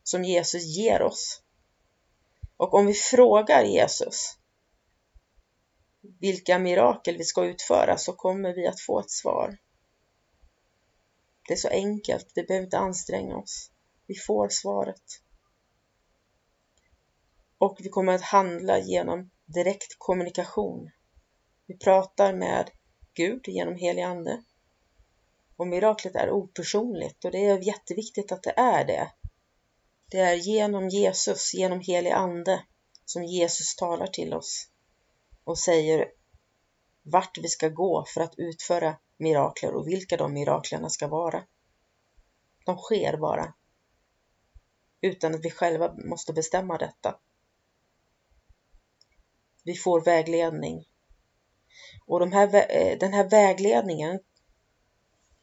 som 0.02 0.24
Jesus 0.24 0.64
ger 0.64 1.02
oss. 1.02 1.42
Och 2.56 2.74
om 2.74 2.86
vi 2.86 2.94
frågar 2.94 3.64
Jesus 3.64 4.38
vilka 6.20 6.58
mirakel 6.58 7.18
vi 7.18 7.24
ska 7.24 7.44
utföra 7.44 7.98
så 7.98 8.12
kommer 8.12 8.54
vi 8.54 8.66
att 8.66 8.80
få 8.80 9.00
ett 9.00 9.10
svar. 9.10 9.58
Det 11.52 11.56
är 11.56 11.68
så 11.68 11.68
enkelt, 11.68 12.32
vi 12.34 12.42
behöver 12.42 12.64
inte 12.64 12.78
anstränga 12.78 13.36
oss. 13.36 13.70
Vi 14.06 14.14
får 14.14 14.48
svaret. 14.48 15.02
Och 17.58 17.76
vi 17.80 17.88
kommer 17.88 18.12
att 18.12 18.22
handla 18.22 18.78
genom 18.78 19.30
direkt 19.44 19.94
kommunikation. 19.98 20.90
Vi 21.66 21.78
pratar 21.78 22.32
med 22.32 22.70
Gud 23.14 23.48
genom 23.48 23.76
helig 23.76 24.02
ande. 24.02 24.42
Och 25.56 25.66
miraklet 25.66 26.16
är 26.16 26.30
opersonligt 26.30 27.24
och 27.24 27.30
det 27.30 27.46
är 27.46 27.66
jätteviktigt 27.66 28.32
att 28.32 28.42
det 28.42 28.54
är 28.56 28.84
det. 28.84 29.10
Det 30.10 30.18
är 30.18 30.34
genom 30.34 30.88
Jesus, 30.88 31.54
genom 31.54 31.80
helig 31.80 32.10
ande, 32.10 32.64
som 33.04 33.24
Jesus 33.24 33.76
talar 33.76 34.06
till 34.06 34.34
oss 34.34 34.68
och 35.44 35.58
säger 35.58 36.08
vart 37.02 37.38
vi 37.38 37.48
ska 37.48 37.68
gå 37.68 38.04
för 38.14 38.20
att 38.20 38.34
utföra 38.36 38.96
mirakler 39.22 39.74
och 39.74 39.88
vilka 39.88 40.16
de 40.16 40.32
miraklerna 40.32 40.90
ska 40.90 41.08
vara. 41.08 41.44
De 42.64 42.76
sker 42.76 43.16
bara. 43.16 43.54
Utan 45.00 45.34
att 45.34 45.44
vi 45.44 45.50
själva 45.50 45.94
måste 46.04 46.32
bestämma 46.32 46.78
detta. 46.78 47.18
Vi 49.64 49.74
får 49.74 50.00
vägledning. 50.00 50.84
Och 52.06 52.20
de 52.20 52.32
här, 52.32 52.66
eh, 52.70 52.98
den 52.98 53.12
här 53.12 53.30
vägledningen 53.30 54.20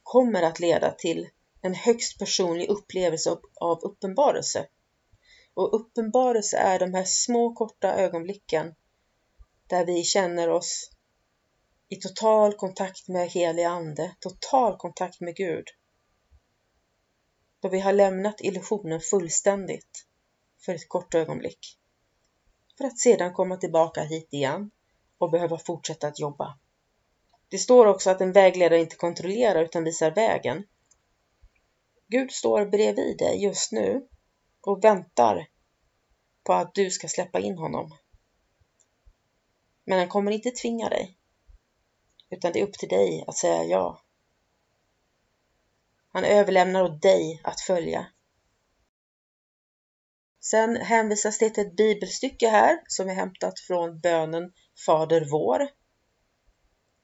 kommer 0.04 0.42
att 0.42 0.60
leda 0.60 0.92
till 0.92 1.30
en 1.62 1.74
högst 1.74 2.20
personlig 2.20 2.70
upplevelse 2.70 3.38
av 3.62 3.80
uppenbarelse. 3.80 4.68
Och 5.54 5.76
uppenbarelse 5.82 6.58
är 6.58 6.80
de 6.80 6.94
här 6.94 7.04
små 7.04 7.54
korta 7.54 7.94
ögonblicken 7.94 8.76
där 9.68 9.86
vi 9.86 10.04
känner 10.04 10.50
oss 10.50 10.92
i 11.90 11.96
total 11.96 12.54
kontakt 12.54 13.08
med 13.08 13.30
helig 13.30 13.64
ande, 13.64 14.16
total 14.20 14.78
kontakt 14.78 15.22
med 15.22 15.36
Gud. 15.36 15.66
Då 17.60 17.70
vi 17.70 17.80
har 17.80 17.94
lämnat 17.94 18.42
illusionen 18.42 19.00
fullständigt 19.00 20.06
för 20.66 20.76
ett 20.76 20.90
kort 20.90 21.16
ögonblick. 21.16 21.78
För 22.78 22.86
att 22.86 23.00
sedan 23.00 23.34
komma 23.34 23.58
tillbaka 23.58 24.04
hit 24.04 24.34
igen 24.34 24.72
och 25.18 25.32
behöva 25.32 25.58
fortsätta 25.58 26.08
att 26.08 26.20
jobba. 26.20 26.60
Det 27.50 27.58
står 27.58 27.86
också 27.86 28.10
att 28.10 28.22
en 28.22 28.32
vägledare 28.32 28.80
inte 28.80 28.96
kontrollerar 28.96 29.64
utan 29.64 29.84
visar 29.84 30.12
vägen. 30.12 30.64
Gud 32.08 32.32
står 32.32 32.66
bredvid 32.66 33.18
dig 33.18 33.44
just 33.44 33.72
nu 33.72 34.08
och 34.62 34.84
väntar 34.84 35.48
på 36.44 36.54
att 36.54 36.74
du 36.74 36.92
ska 36.92 37.08
släppa 37.08 37.40
in 37.40 37.58
honom. 37.58 37.98
Men 39.84 40.00
han 40.00 40.08
kommer 40.08 40.32
inte 40.32 40.52
tvinga 40.52 40.90
dig, 40.90 41.19
utan 42.30 42.52
det 42.52 42.60
är 42.60 42.68
upp 42.68 42.74
till 42.74 42.90
dig 42.90 43.24
att 43.28 43.38
säga 43.38 43.64
ja. 43.64 44.02
Han 46.12 46.24
överlämnar 46.24 46.84
åt 46.84 47.02
dig 47.02 47.42
att 47.44 47.62
följa. 47.62 48.08
Sen 50.40 50.76
hänvisas 50.76 51.38
det 51.38 51.50
till 51.50 51.68
ett 51.68 51.76
bibelstycke 51.76 52.50
här 52.50 52.84
som 52.88 53.10
är 53.10 53.14
hämtat 53.14 53.60
från 53.60 54.00
bönen 54.00 54.54
Fader 54.86 55.28
vår. 55.32 55.68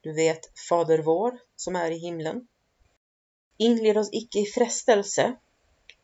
Du 0.01 0.13
vet 0.13 0.59
Fader 0.69 0.99
vår 0.99 1.39
som 1.55 1.75
är 1.75 1.91
i 1.91 1.97
himlen. 1.97 2.47
Inled 3.57 3.97
oss 3.97 4.09
icke 4.11 4.39
i 4.39 4.45
frestelse. 4.45 5.35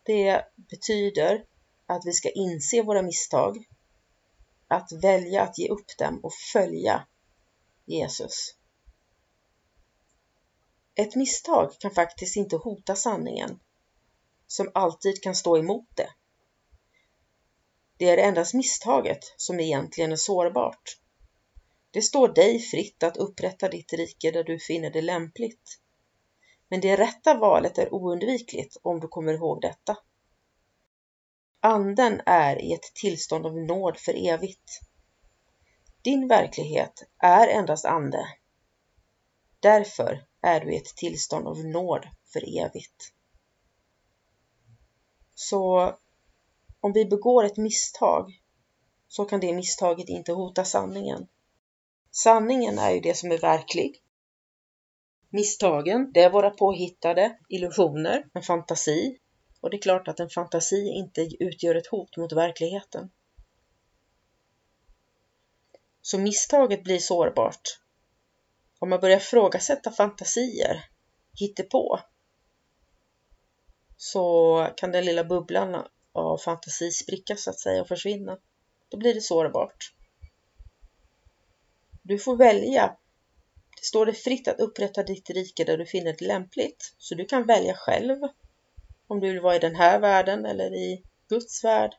Det 0.04 0.46
betyder 0.56 1.46
att 1.86 2.06
vi 2.06 2.14
ska 2.14 2.30
inse 2.30 2.82
våra 2.82 3.02
misstag, 3.02 3.66
att 4.68 4.92
välja 4.92 5.42
att 5.42 5.58
ge 5.58 5.70
upp 5.70 5.98
dem 5.98 6.20
och 6.24 6.34
följa 6.54 7.08
Jesus. 7.86 8.56
Ett 10.96 11.16
misstag 11.16 11.72
kan 11.80 11.92
faktiskt 11.92 12.36
inte 12.36 12.56
hota 12.56 12.96
sanningen, 12.96 13.60
som 14.48 14.72
alltid 14.74 15.24
kan 15.24 15.36
stå 15.36 15.58
emot 15.58 15.88
det. 15.96 16.10
Det 17.98 18.10
är 18.10 18.18
endast 18.18 18.54
misstaget 18.54 19.34
som 19.38 19.60
egentligen 19.60 20.12
är 20.12 20.16
sårbart. 20.16 20.98
Det 21.92 22.02
står 22.02 22.28
dig 22.28 22.60
fritt 22.60 23.04
att 23.04 23.18
upprätta 23.18 23.70
ditt 23.70 23.94
rike 23.94 24.32
där 24.32 24.44
du 24.44 24.60
finner 24.60 24.90
det 24.90 25.02
lämpligt. 25.02 25.80
Men 26.68 26.82
det 26.82 26.96
rätta 26.96 27.38
valet 27.38 27.78
är 27.78 27.94
oundvikligt 27.94 28.78
om 28.82 29.00
du 29.00 29.08
kommer 29.08 29.34
ihåg 29.34 29.62
detta. 29.62 29.98
Anden 31.60 32.22
är 32.26 32.62
i 32.62 32.74
ett 32.74 32.94
tillstånd 32.96 33.46
av 33.46 33.58
nåd 33.58 33.98
för 33.98 34.28
evigt. 34.28 34.80
Din 36.02 36.28
verklighet 36.28 37.04
är 37.18 37.48
endast 37.48 37.86
ande. 37.86 38.28
Därför 39.60 40.26
är 40.42 40.60
du 40.60 40.74
i 40.74 40.78
ett 40.78 40.96
tillstånd 40.96 41.48
av 41.48 41.66
nåd 41.66 42.08
för 42.34 42.60
evigt. 42.60 43.14
Så 45.36 45.96
om 46.80 46.94
vi 46.94 47.06
begår 47.06 47.44
ett 47.44 47.58
misstag 47.58 48.42
så 49.08 49.26
kan 49.26 49.40
det 49.40 49.54
misstaget 49.54 50.10
inte 50.10 50.34
hota 50.34 50.66
sanningen. 50.66 51.28
Sanningen 52.12 52.80
är 52.80 52.92
ju 52.92 53.00
det 53.00 53.18
som 53.18 53.32
är 53.32 53.38
verklig. 53.38 54.02
Misstagen, 55.30 56.12
det 56.14 56.22
är 56.22 56.30
våra 56.30 56.50
påhittade 56.50 57.38
illusioner, 57.50 58.30
en 58.34 58.42
fantasi. 58.42 59.18
Och 59.62 59.70
det 59.70 59.78
är 59.78 59.82
klart 59.82 60.08
att 60.08 60.20
en 60.20 60.30
fantasi 60.30 60.90
inte 60.90 61.22
utgör 61.40 61.76
ett 61.76 61.88
hot 61.88 62.18
mot 62.18 62.34
verkligheten. 62.34 63.12
Så 66.02 66.20
misstaget 66.20 66.84
blir 66.84 67.00
sårbart. 67.00 67.81
Om 68.82 68.90
man 68.90 69.00
börjar 69.00 69.18
ifrågasätta 69.18 69.92
fantasier, 69.92 70.86
på 71.72 72.00
så 73.98 74.68
kan 74.78 74.92
den 74.92 75.06
lilla 75.06 75.24
bubblan 75.24 75.86
av 76.12 76.38
fantasi 76.38 76.92
spricka 76.92 77.36
så 77.36 77.50
att 77.50 77.60
säga 77.60 77.82
och 77.82 77.88
försvinna. 77.88 78.38
Då 78.90 78.98
blir 78.98 79.14
det 79.14 79.22
sårbart. 79.22 79.94
Du 82.02 82.20
får 82.20 82.38
välja. 82.38 82.98
Det 83.78 83.86
står 83.86 84.06
dig 84.06 84.16
fritt 84.16 84.48
att 84.48 84.60
upprätta 84.60 85.04
ditt 85.04 85.30
rike 85.30 85.64
där 85.64 85.78
du 85.78 85.86
finner 85.86 86.16
det 86.20 86.26
lämpligt. 86.26 86.96
Så 86.98 87.16
du 87.16 87.26
kan 87.26 87.46
välja 87.46 87.74
själv 87.74 88.18
om 89.08 89.20
du 89.20 89.28
vill 89.28 89.42
vara 89.42 89.56
i 89.56 89.60
den 89.60 89.76
här 89.76 90.00
världen 90.00 90.46
eller 90.46 90.74
i 90.74 91.04
Guds 91.30 91.64
värld. 91.64 91.92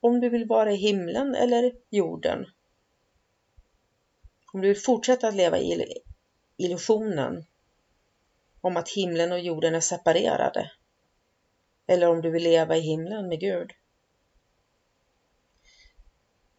Om 0.00 0.20
du 0.20 0.28
vill 0.28 0.46
vara 0.46 0.72
i 0.72 0.76
himlen 0.76 1.34
eller 1.34 1.72
jorden. 1.90 2.46
Om 4.52 4.60
du 4.60 4.68
vill 4.68 4.82
fortsätta 4.82 5.28
att 5.28 5.34
leva 5.34 5.58
i 5.58 5.86
illusionen 6.56 7.44
om 8.60 8.76
att 8.76 8.88
himlen 8.88 9.32
och 9.32 9.40
jorden 9.40 9.74
är 9.74 9.80
separerade. 9.80 10.70
Eller 11.86 12.08
om 12.08 12.22
du 12.22 12.30
vill 12.30 12.42
leva 12.42 12.76
i 12.76 12.80
himlen 12.80 13.28
med 13.28 13.40
Gud. 13.40 13.72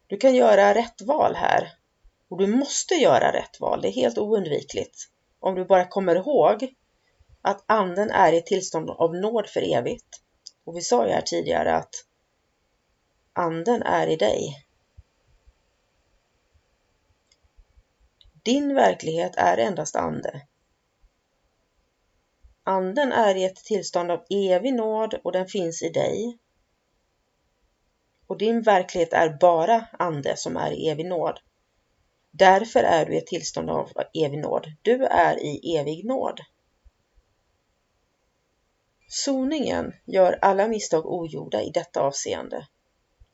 Du 0.08 0.18
kan 0.18 0.36
göra 0.36 0.74
rätt 0.74 1.02
val 1.02 1.36
här 1.36 1.72
och 2.30 2.38
du 2.38 2.48
måste 2.48 2.94
göra 2.94 3.34
rätt 3.34 3.60
val, 3.60 3.82
det 3.82 3.88
är 3.88 3.92
helt 3.92 4.18
oundvikligt. 4.18 5.10
Om 5.40 5.56
du 5.56 5.66
bara 5.66 5.86
kommer 5.86 6.16
ihåg 6.16 6.74
att 7.42 7.64
anden 7.66 8.12
är 8.12 8.34
i 8.34 8.38
ett 8.38 8.46
tillstånd 8.46 8.90
av 8.90 9.16
nåd 9.16 9.50
för 9.50 9.74
evigt. 9.78 10.22
Och 10.64 10.78
vi 10.78 10.82
sa 10.82 11.08
ju 11.08 11.14
här 11.14 11.22
tidigare 11.22 11.76
att 11.76 11.96
anden 13.34 13.82
är 13.82 14.08
i 14.08 14.16
dig. 14.16 14.66
Din 18.44 18.76
verklighet 18.76 19.36
är 19.36 19.58
endast 19.58 19.96
ande. 19.96 20.48
Anden 22.64 23.12
är 23.12 23.36
i 23.36 23.44
ett 23.44 23.56
tillstånd 23.56 24.12
av 24.12 24.26
evig 24.30 24.74
nåd 24.74 25.14
och 25.24 25.32
den 25.32 25.48
finns 25.48 25.84
i 25.84 25.90
dig. 25.90 26.38
Och 28.28 28.38
din 28.38 28.62
verklighet 28.62 29.14
är 29.14 29.38
bara 29.40 29.88
ande 30.00 30.38
som 30.38 30.58
är 30.58 30.72
i 30.72 30.90
evig 30.90 31.06
nåd. 31.06 31.40
Därför 32.32 32.84
är 32.84 33.06
du 33.06 33.14
i 33.14 33.18
ett 33.18 33.28
tillstånd 33.28 33.70
av 33.70 33.92
evig 34.14 34.40
nåd. 34.40 34.68
Du 34.82 35.06
är 35.06 35.44
i 35.44 35.76
evig 35.78 36.06
nåd. 36.06 36.40
Soningen 39.10 39.94
gör 40.06 40.40
alla 40.42 40.68
misstag 40.68 41.06
ogjorda 41.06 41.62
i 41.62 41.70
detta 41.70 42.02
avseende 42.02 42.68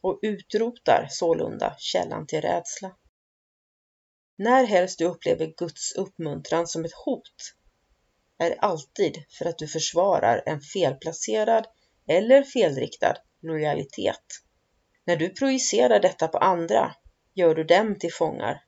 och 0.01 0.19
utrotar 0.21 1.07
sålunda 1.09 1.75
källan 1.77 2.27
till 2.27 2.41
rädsla. 2.41 2.95
När 4.39 4.63
helst 4.63 4.99
du 4.99 5.05
upplever 5.05 5.53
Guds 5.57 5.95
uppmuntran 5.95 6.67
som 6.67 6.85
ett 6.85 6.93
hot 7.05 7.53
är 8.37 8.49
det 8.49 8.59
alltid 8.59 9.23
för 9.29 9.45
att 9.45 9.57
du 9.57 9.67
försvarar 9.67 10.43
en 10.45 10.61
felplacerad 10.61 11.67
eller 12.07 12.43
felriktad 12.43 13.13
lojalitet. 13.41 14.21
När 15.05 15.15
du 15.15 15.29
projicerar 15.29 15.99
detta 15.99 16.27
på 16.27 16.37
andra 16.37 16.95
gör 17.33 17.55
du 17.55 17.63
dem 17.63 17.99
till 17.99 18.13
fångar 18.13 18.63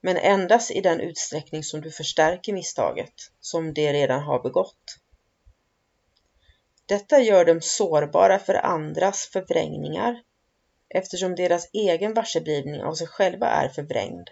men 0.00 0.16
endast 0.16 0.70
i 0.70 0.80
den 0.80 1.00
utsträckning 1.00 1.62
som 1.62 1.80
du 1.80 1.90
förstärker 1.90 2.52
misstaget 2.52 3.14
som 3.40 3.74
de 3.74 3.92
redan 3.92 4.22
har 4.22 4.42
begått. 4.42 4.98
Detta 6.86 7.20
gör 7.20 7.44
dem 7.44 7.60
sårbara 7.62 8.38
för 8.38 8.54
andras 8.54 9.28
förvrängningar 9.32 10.22
eftersom 10.88 11.34
deras 11.34 11.70
egen 11.72 12.14
varseblivning 12.14 12.82
av 12.82 12.94
sig 12.94 13.06
själva 13.06 13.46
är 13.46 13.68
förvrängd. 13.68 14.28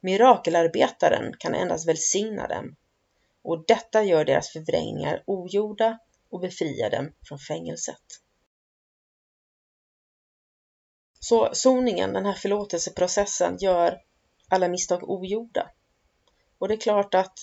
Mirakelarbetaren 0.00 1.34
kan 1.38 1.54
endast 1.54 1.88
välsigna 1.88 2.48
dem 2.48 2.76
och 3.42 3.64
detta 3.66 4.02
gör 4.02 4.24
deras 4.24 4.52
förvrängningar 4.52 5.22
ogjorda 5.26 5.98
och 6.30 6.40
befriar 6.40 6.90
dem 6.90 7.12
från 7.28 7.38
fängelset. 7.38 8.02
Så 11.20 11.50
soningen, 11.52 12.12
den 12.12 12.26
här 12.26 12.34
förlåtelseprocessen, 12.34 13.56
gör 13.60 14.02
alla 14.48 14.68
misstag 14.68 15.10
ogjorda. 15.10 15.70
Och 16.58 16.68
det 16.68 16.74
är 16.74 16.80
klart 16.80 17.14
att 17.14 17.38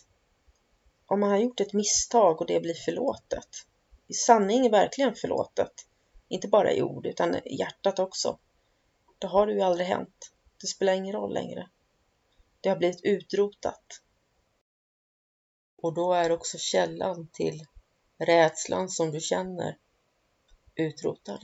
om 1.06 1.20
man 1.20 1.30
har 1.30 1.38
gjort 1.38 1.60
ett 1.60 1.74
misstag 1.74 2.41
och 2.41 2.48
det 2.48 2.60
blir 2.60 2.74
förlåtet, 2.74 3.50
i 4.08 4.13
sanning 4.13 4.65
är 4.65 4.70
verkligen 4.70 5.15
förlåtet, 5.15 5.72
inte 6.28 6.48
bara 6.48 6.74
i 6.74 6.82
ord 6.82 7.06
utan 7.06 7.36
i 7.36 7.56
hjärtat 7.60 8.00
också, 8.00 8.39
då 9.20 9.28
har 9.28 9.48
det 9.48 9.54
ju 9.54 9.62
aldrig 9.62 9.88
hänt. 9.88 10.32
Det 10.62 10.68
spelar 10.68 10.94
ingen 10.94 11.13
roll 11.13 11.34
längre. 11.34 11.70
Det 12.65 12.69
har 12.69 12.78
blivit 12.78 13.04
utrotat. 13.04 14.01
Och 15.78 15.93
då 15.93 16.13
är 16.13 16.32
också 16.32 16.58
källan 16.58 17.28
till 17.28 17.65
rädslan 18.17 18.89
som 18.89 19.12
du 19.12 19.19
känner 19.19 19.78
utrotad. 20.75 21.39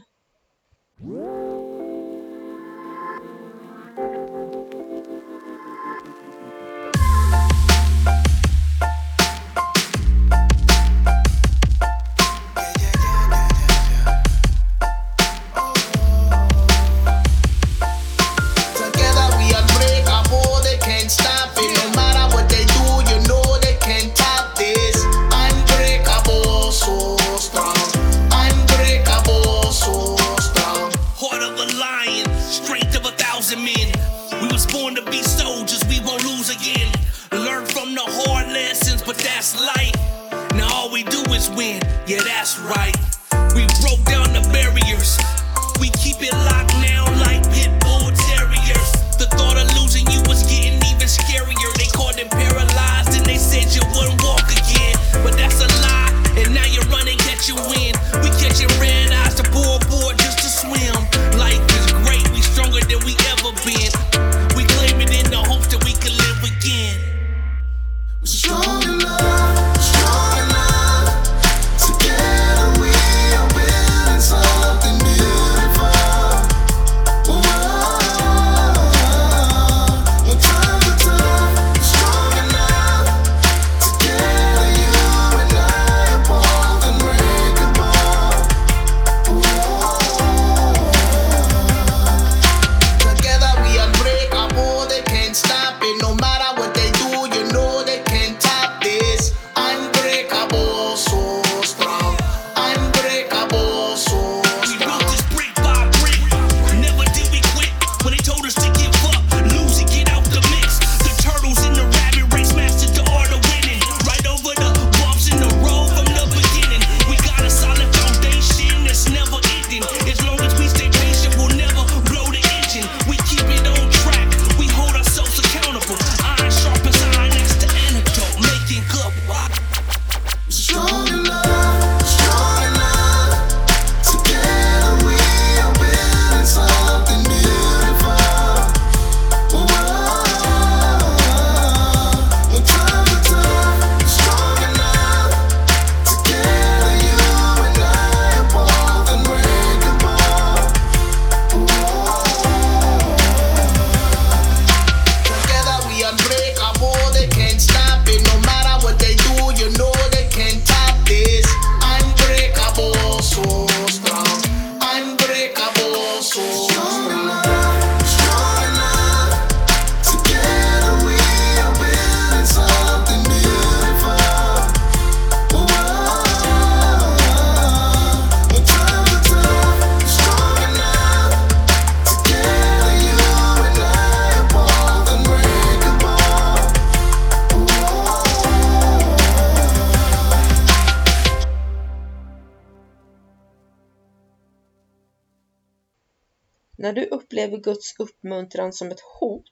Guds 197.62 198.00
uppmuntran 198.00 198.74
som 198.74 198.92
ett 198.92 199.00
hot, 199.20 199.52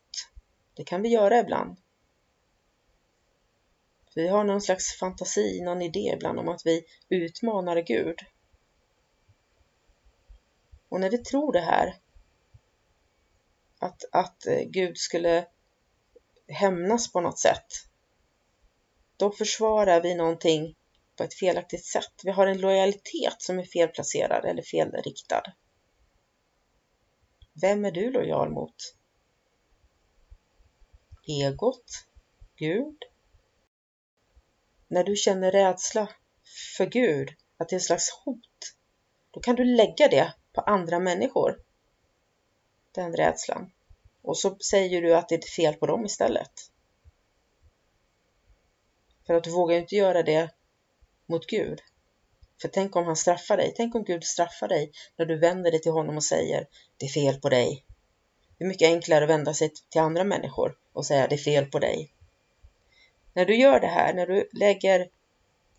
det 0.73 0.83
kan 0.83 1.01
vi 1.01 1.09
göra 1.09 1.39
ibland. 1.39 1.77
Vi 4.15 4.27
har 4.27 4.43
någon 4.43 4.61
slags 4.61 4.99
fantasi, 4.99 5.61
någon 5.61 5.81
idé 5.81 6.11
ibland 6.15 6.39
om 6.39 6.47
att 6.47 6.65
vi 6.65 6.85
utmanar 7.09 7.81
Gud. 7.81 8.19
Och 10.89 10.99
när 10.99 11.09
vi 11.09 11.17
tror 11.17 11.53
det 11.53 11.59
här, 11.59 11.95
att, 13.79 14.03
att 14.11 14.45
eh, 14.45 14.61
Gud 14.61 14.97
skulle 14.97 15.45
hämnas 16.47 17.11
på 17.11 17.21
något 17.21 17.39
sätt, 17.39 17.65
då 19.17 19.31
försvarar 19.31 20.01
vi 20.01 20.15
någonting 20.15 20.75
på 21.15 21.23
ett 21.23 21.33
felaktigt 21.33 21.85
sätt. 21.85 22.21
Vi 22.23 22.31
har 22.31 22.47
en 22.47 22.61
lojalitet 22.61 23.35
som 23.37 23.59
är 23.59 23.63
felplacerad 23.63 24.45
eller 24.45 24.61
felriktad. 24.61 25.43
Vem 27.53 27.85
är 27.85 27.91
du 27.91 28.11
lojal 28.11 28.49
mot? 28.49 28.75
Egot? 31.27 32.07
Gud? 32.55 32.97
När 34.87 35.03
du 35.03 35.15
känner 35.15 35.51
rädsla 35.51 36.09
för 36.77 36.85
Gud, 36.85 37.29
att 37.57 37.69
det 37.69 37.75
är 37.75 37.77
ett 37.77 37.83
slags 37.83 38.09
hot, 38.25 38.75
då 39.31 39.39
kan 39.39 39.55
du 39.55 39.63
lägga 39.63 40.07
det 40.07 40.33
på 40.53 40.61
andra 40.61 40.99
människor. 40.99 41.63
Den 42.91 43.15
rädslan. 43.15 43.71
Och 44.21 44.37
så 44.37 44.57
säger 44.59 45.01
du 45.01 45.15
att 45.15 45.29
det 45.29 45.35
är 45.35 45.55
fel 45.55 45.73
på 45.73 45.87
dem 45.87 46.05
istället. 46.05 46.51
För 49.27 49.33
att 49.33 49.43
du 49.43 49.51
vågar 49.51 49.77
inte 49.77 49.95
göra 49.95 50.23
det 50.23 50.51
mot 51.25 51.47
Gud. 51.47 51.81
För 52.61 52.67
tänk 52.67 52.95
om 52.95 53.05
han 53.05 53.15
straffar 53.15 53.57
dig, 53.57 53.73
tänk 53.75 53.95
om 53.95 54.03
Gud 54.03 54.23
straffar 54.23 54.67
dig 54.67 54.91
när 55.17 55.25
du 55.25 55.37
vänder 55.37 55.71
dig 55.71 55.81
till 55.81 55.91
honom 55.91 56.15
och 56.15 56.23
säger 56.23 56.67
det 56.97 57.05
är 57.05 57.09
fel 57.09 57.41
på 57.41 57.49
dig. 57.49 57.85
Det 58.57 58.63
är 58.63 58.67
mycket 58.67 58.87
enklare 58.87 59.23
att 59.23 59.29
vända 59.29 59.53
sig 59.53 59.71
till 59.89 60.01
andra 60.01 60.23
människor 60.23 60.77
och 60.93 61.05
säga 61.05 61.27
det 61.27 61.35
är 61.35 61.37
fel 61.37 61.65
på 61.65 61.79
dig. 61.79 62.13
När 63.33 63.45
du 63.45 63.55
gör 63.55 63.79
det 63.79 63.87
här, 63.87 64.13
när 64.13 64.27
du 64.27 64.49
lägger 64.53 65.09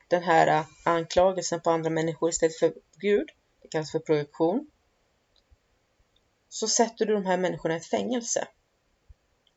den 0.09 0.23
här 0.23 0.47
äh, 0.47 0.67
anklagelsen 0.85 1.61
på 1.61 1.71
andra 1.71 1.91
människor 1.91 2.29
istället 2.31 2.59
för 2.59 2.75
Gud, 2.97 3.29
det 3.63 3.69
kallas 3.69 3.93
för 3.93 3.99
projektion, 3.99 4.71
så 6.49 6.69
sätter 6.69 7.07
du 7.07 7.15
de 7.15 7.27
här 7.27 7.37
människorna 7.37 7.75
i 7.75 7.77
ett 7.77 7.87
fängelse. 7.87 8.49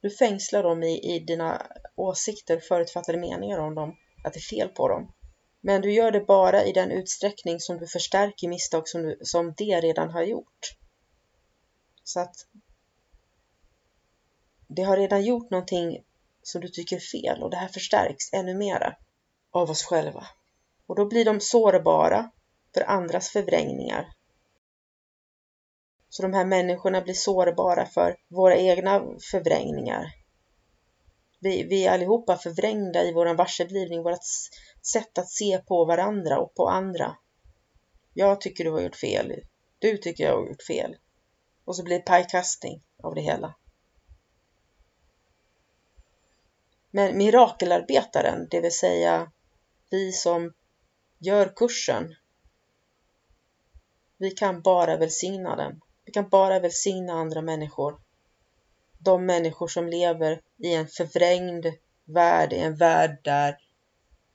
Du 0.02 0.10
fängslar 0.10 0.64
dem 0.64 0.84
i, 0.84 1.16
i 1.16 1.20
dina 1.20 1.68
åsikter, 1.96 2.60
förutfattade 2.60 3.18
meningar 3.18 3.60
om 3.60 3.76
dem, 3.76 3.98
att 4.24 4.34
det 4.34 4.40
är 4.40 4.58
fel 4.58 4.70
på 4.70 4.88
dem. 4.88 5.14
Men 5.66 5.82
du 5.82 5.94
gör 5.94 6.12
det 6.12 6.20
bara 6.20 6.64
i 6.64 6.72
den 6.72 6.92
utsträckning 6.92 7.60
som 7.60 7.78
du 7.78 7.88
förstärker 7.88 8.48
misstag 8.48 8.88
som, 8.88 9.04
du, 9.04 9.18
som 9.22 9.54
det 9.58 9.82
redan 9.82 10.10
har 10.10 10.24
gjort. 10.24 10.76
Så 12.04 12.20
att 12.20 12.36
det 14.68 14.84
har 14.84 14.98
redan 14.98 15.24
gjort 15.24 15.50
någonting 15.50 16.04
som 16.42 16.62
du 16.62 16.68
tycker 16.68 16.96
är 16.96 17.00
fel 17.00 17.44
och 17.44 17.50
det 17.50 17.58
här 17.58 17.68
förstärks 17.68 18.34
ännu 18.34 18.54
mera 18.54 18.96
av 19.52 19.70
oss 19.70 19.84
själva. 19.84 20.28
Och 20.88 20.96
då 20.96 21.06
blir 21.06 21.26
de 21.26 21.40
sårbara 21.40 22.32
för 22.74 22.82
andras 22.90 23.30
förvrängningar. 23.30 24.14
Så 26.10 26.22
de 26.22 26.34
här 26.34 26.46
människorna 26.46 27.02
blir 27.02 27.14
sårbara 27.14 27.86
för 27.86 28.16
våra 28.28 28.56
egna 28.56 29.04
förvrängningar. 29.32 30.23
Vi, 31.44 31.64
vi 31.64 31.86
är 31.86 31.92
allihopa 31.92 32.38
förvrängda 32.38 33.04
i 33.04 33.14
vår 33.14 33.34
varseblivning, 33.34 34.04
vårt 34.04 34.24
sätt 34.82 35.18
att 35.18 35.30
se 35.30 35.58
på 35.58 35.86
varandra 35.86 36.40
och 36.40 36.56
på 36.56 36.70
andra. 36.70 37.18
Jag 38.14 38.42
tycker 38.42 38.64
du 38.64 38.72
har 38.72 38.82
gjort 38.82 38.96
fel. 38.96 39.34
Du 39.80 39.98
tycker 39.98 40.24
jag 40.24 40.38
har 40.38 40.48
gjort 40.48 40.64
fel. 40.64 40.96
Och 41.66 41.76
så 41.76 41.84
blir 41.84 41.96
det 41.96 42.06
pajkastning 42.06 42.84
av 43.04 43.16
det 43.16 43.22
hela. 43.22 43.56
Men 46.92 47.18
mirakelarbetaren, 47.18 48.48
det 48.52 48.62
vill 48.62 48.78
säga 48.78 49.32
vi 49.90 50.12
som 50.12 50.54
gör 51.20 51.54
kursen, 51.56 52.16
vi 54.18 54.32
kan 54.32 54.62
bara 54.62 54.98
välsigna 54.98 55.56
den. 55.56 55.82
Vi 56.06 56.12
kan 56.12 56.30
bara 56.30 56.60
välsigna 56.60 57.14
andra 57.14 57.42
människor. 57.42 58.03
De 59.04 59.26
människor 59.26 59.68
som 59.68 59.88
lever 59.88 60.42
i 60.58 60.74
en 60.74 60.88
förvrängd 60.88 61.66
värld, 62.06 62.54
i 62.54 62.60
en 62.60 62.76
värld 62.76 63.20
där 63.24 63.58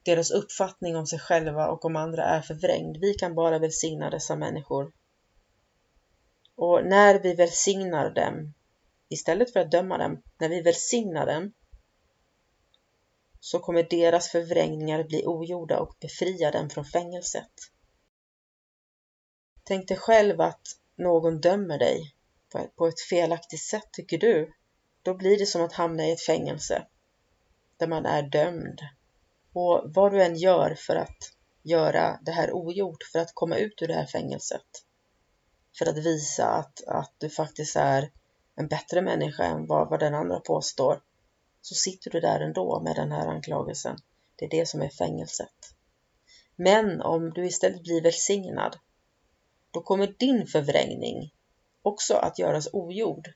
deras 0.02 0.30
uppfattning 0.30 0.96
om 0.96 1.06
sig 1.06 1.18
själva 1.18 1.68
och 1.68 1.84
om 1.84 1.96
andra 1.96 2.24
är 2.24 2.40
förvrängd. 2.40 2.96
Vi 2.96 3.14
kan 3.14 3.34
bara 3.34 3.58
välsigna 3.58 4.10
dessa 4.10 4.36
människor. 4.36 4.92
Och 6.54 6.84
när 6.84 7.18
vi 7.18 7.34
välsignar 7.34 8.10
dem, 8.10 8.54
istället 9.08 9.52
för 9.52 9.60
att 9.60 9.70
döma 9.70 9.98
dem, 9.98 10.22
när 10.38 10.48
vi 10.48 10.60
välsignar 10.60 11.26
dem, 11.26 11.52
så 13.40 13.58
kommer 13.58 13.82
deras 13.82 14.28
förvrängningar 14.28 15.04
bli 15.04 15.26
ogjorda 15.26 15.78
och 15.80 15.96
befria 16.00 16.50
dem 16.50 16.70
från 16.70 16.84
fängelset. 16.84 17.52
Tänk 19.64 19.88
dig 19.88 19.96
själv 19.96 20.40
att 20.40 20.66
någon 20.96 21.40
dömer 21.40 21.78
dig 21.78 22.14
på 22.76 22.86
ett 22.86 23.00
felaktigt 23.00 23.62
sätt, 23.62 23.88
tycker 23.92 24.18
du. 24.18 24.52
Då 25.08 25.14
blir 25.14 25.38
det 25.38 25.46
som 25.46 25.62
att 25.62 25.72
hamna 25.72 26.06
i 26.06 26.12
ett 26.12 26.20
fängelse 26.20 26.86
där 27.76 27.86
man 27.86 28.06
är 28.06 28.22
dömd. 28.22 28.80
Och 29.52 29.82
vad 29.84 30.12
du 30.12 30.22
än 30.22 30.36
gör 30.36 30.74
för 30.74 30.96
att 30.96 31.32
göra 31.62 32.18
det 32.22 32.32
här 32.32 32.52
ogjort, 32.52 33.02
för 33.12 33.18
att 33.18 33.34
komma 33.34 33.56
ut 33.56 33.82
ur 33.82 33.86
det 33.86 33.94
här 33.94 34.06
fängelset, 34.06 34.84
för 35.78 35.86
att 35.86 35.98
visa 35.98 36.46
att, 36.46 36.84
att 36.86 37.12
du 37.18 37.30
faktiskt 37.30 37.76
är 37.76 38.10
en 38.54 38.68
bättre 38.68 39.02
människa 39.02 39.44
än 39.44 39.66
vad, 39.66 39.88
vad 39.88 40.00
den 40.00 40.14
andra 40.14 40.40
påstår, 40.40 41.02
så 41.62 41.74
sitter 41.74 42.10
du 42.10 42.20
där 42.20 42.40
ändå 42.40 42.80
med 42.80 42.96
den 42.96 43.12
här 43.12 43.26
anklagelsen. 43.26 43.96
Det 44.36 44.44
är 44.44 44.50
det 44.50 44.68
som 44.68 44.82
är 44.82 44.88
fängelset. 44.88 45.74
Men 46.56 47.00
om 47.00 47.30
du 47.30 47.46
istället 47.46 47.82
blir 47.82 48.02
välsignad, 48.02 48.76
då 49.70 49.80
kommer 49.80 50.14
din 50.18 50.46
förvrängning 50.46 51.34
också 51.82 52.14
att 52.14 52.38
göras 52.38 52.68
ogjord. 52.72 53.28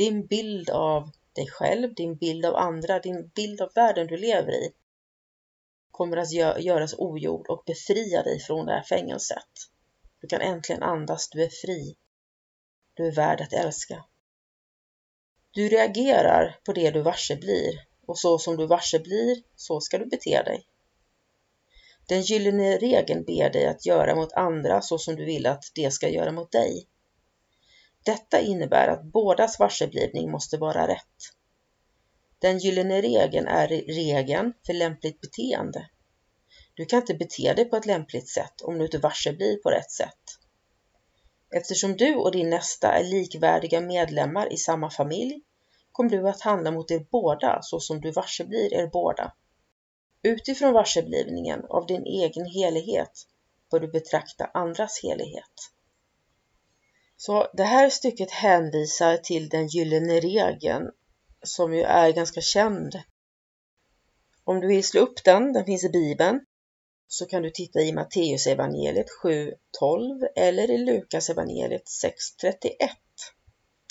Din 0.00 0.26
bild 0.26 0.70
av 0.70 1.10
dig 1.32 1.46
själv, 1.46 1.94
din 1.94 2.14
bild 2.14 2.44
av 2.44 2.56
andra, 2.56 2.98
din 2.98 3.28
bild 3.34 3.60
av 3.60 3.70
världen 3.74 4.06
du 4.06 4.16
lever 4.16 4.52
i 4.52 4.72
kommer 5.90 6.16
att 6.16 6.32
göras 6.62 6.94
ogjord 6.98 7.46
och 7.48 7.62
befria 7.66 8.22
dig 8.22 8.40
från 8.40 8.66
det 8.66 8.72
här 8.72 8.82
fängelset. 8.82 9.48
Du 10.20 10.26
kan 10.26 10.40
äntligen 10.40 10.82
andas, 10.82 11.30
du 11.30 11.42
är 11.42 11.48
fri. 11.48 11.96
Du 12.94 13.06
är 13.06 13.12
värd 13.12 13.40
att 13.40 13.52
älska. 13.52 14.04
Du 15.50 15.68
reagerar 15.68 16.58
på 16.64 16.72
det 16.72 16.90
du 16.90 17.02
varse 17.02 17.36
blir 17.36 17.86
och 18.06 18.18
så 18.18 18.38
som 18.38 18.56
du 18.56 18.66
varse 18.66 18.98
blir, 18.98 19.42
så 19.56 19.80
ska 19.80 19.98
du 19.98 20.06
bete 20.06 20.42
dig. 20.42 20.66
Den 22.08 22.22
gyllene 22.22 22.76
regeln 22.76 23.24
ber 23.24 23.50
dig 23.50 23.66
att 23.66 23.86
göra 23.86 24.14
mot 24.14 24.32
andra 24.32 24.82
så 24.82 24.98
som 24.98 25.16
du 25.16 25.24
vill 25.24 25.46
att 25.46 25.64
de 25.74 25.90
ska 25.90 26.08
göra 26.08 26.32
mot 26.32 26.52
dig. 26.52 26.86
Detta 28.02 28.40
innebär 28.40 28.88
att 28.88 29.04
bådas 29.04 29.58
varseblivning 29.58 30.30
måste 30.30 30.56
vara 30.56 30.88
rätt. 30.88 31.34
Den 32.38 32.58
gyllene 32.58 33.02
regeln 33.02 33.46
är 33.46 33.68
regeln 33.68 34.52
för 34.66 34.72
lämpligt 34.72 35.20
beteende. 35.20 35.88
Du 36.74 36.84
kan 36.84 37.00
inte 37.00 37.14
bete 37.14 37.54
dig 37.54 37.64
på 37.64 37.76
ett 37.76 37.86
lämpligt 37.86 38.28
sätt 38.28 38.62
om 38.62 38.78
du 38.78 38.84
inte 38.84 38.98
varseblir 38.98 39.56
på 39.56 39.70
rätt 39.70 39.90
sätt. 39.90 40.38
Eftersom 41.54 41.96
du 41.96 42.14
och 42.14 42.32
din 42.32 42.50
nästa 42.50 42.92
är 42.92 43.04
likvärdiga 43.04 43.80
medlemmar 43.80 44.52
i 44.52 44.56
samma 44.56 44.90
familj 44.90 45.42
kommer 45.92 46.10
du 46.10 46.28
att 46.28 46.40
handla 46.40 46.70
mot 46.70 46.90
er 46.90 47.06
båda 47.10 47.62
så 47.62 47.80
som 47.80 48.00
du 48.00 48.10
varseblir 48.10 48.74
er 48.74 48.86
båda. 48.86 49.32
Utifrån 50.22 50.72
varseblivningen 50.72 51.64
av 51.68 51.86
din 51.86 52.06
egen 52.06 52.46
helighet 52.46 53.26
bör 53.70 53.80
du 53.80 53.88
betrakta 53.88 54.50
andras 54.54 55.02
helighet. 55.02 55.70
Så 57.22 57.50
det 57.52 57.64
här 57.64 57.90
stycket 57.90 58.30
hänvisar 58.30 59.16
till 59.16 59.48
den 59.48 59.66
gyllene 59.66 60.20
regeln 60.20 60.90
som 61.42 61.74
ju 61.74 61.82
är 61.82 62.12
ganska 62.12 62.40
känd. 62.40 63.02
Om 64.44 64.60
du 64.60 64.68
vill 64.68 64.84
slå 64.84 65.00
upp 65.00 65.24
den, 65.24 65.52
den 65.52 65.64
finns 65.64 65.84
i 65.84 65.88
Bibeln, 65.88 66.40
så 67.06 67.26
kan 67.26 67.42
du 67.42 67.50
titta 67.50 67.80
i 67.80 67.92
Matteus 67.92 68.46
evangeliet 68.46 69.06
7.12 69.22 70.26
eller 70.36 70.70
i 70.70 70.78
Lukas 70.78 71.30
evangeliet 71.30 71.84
6.31 71.84 72.70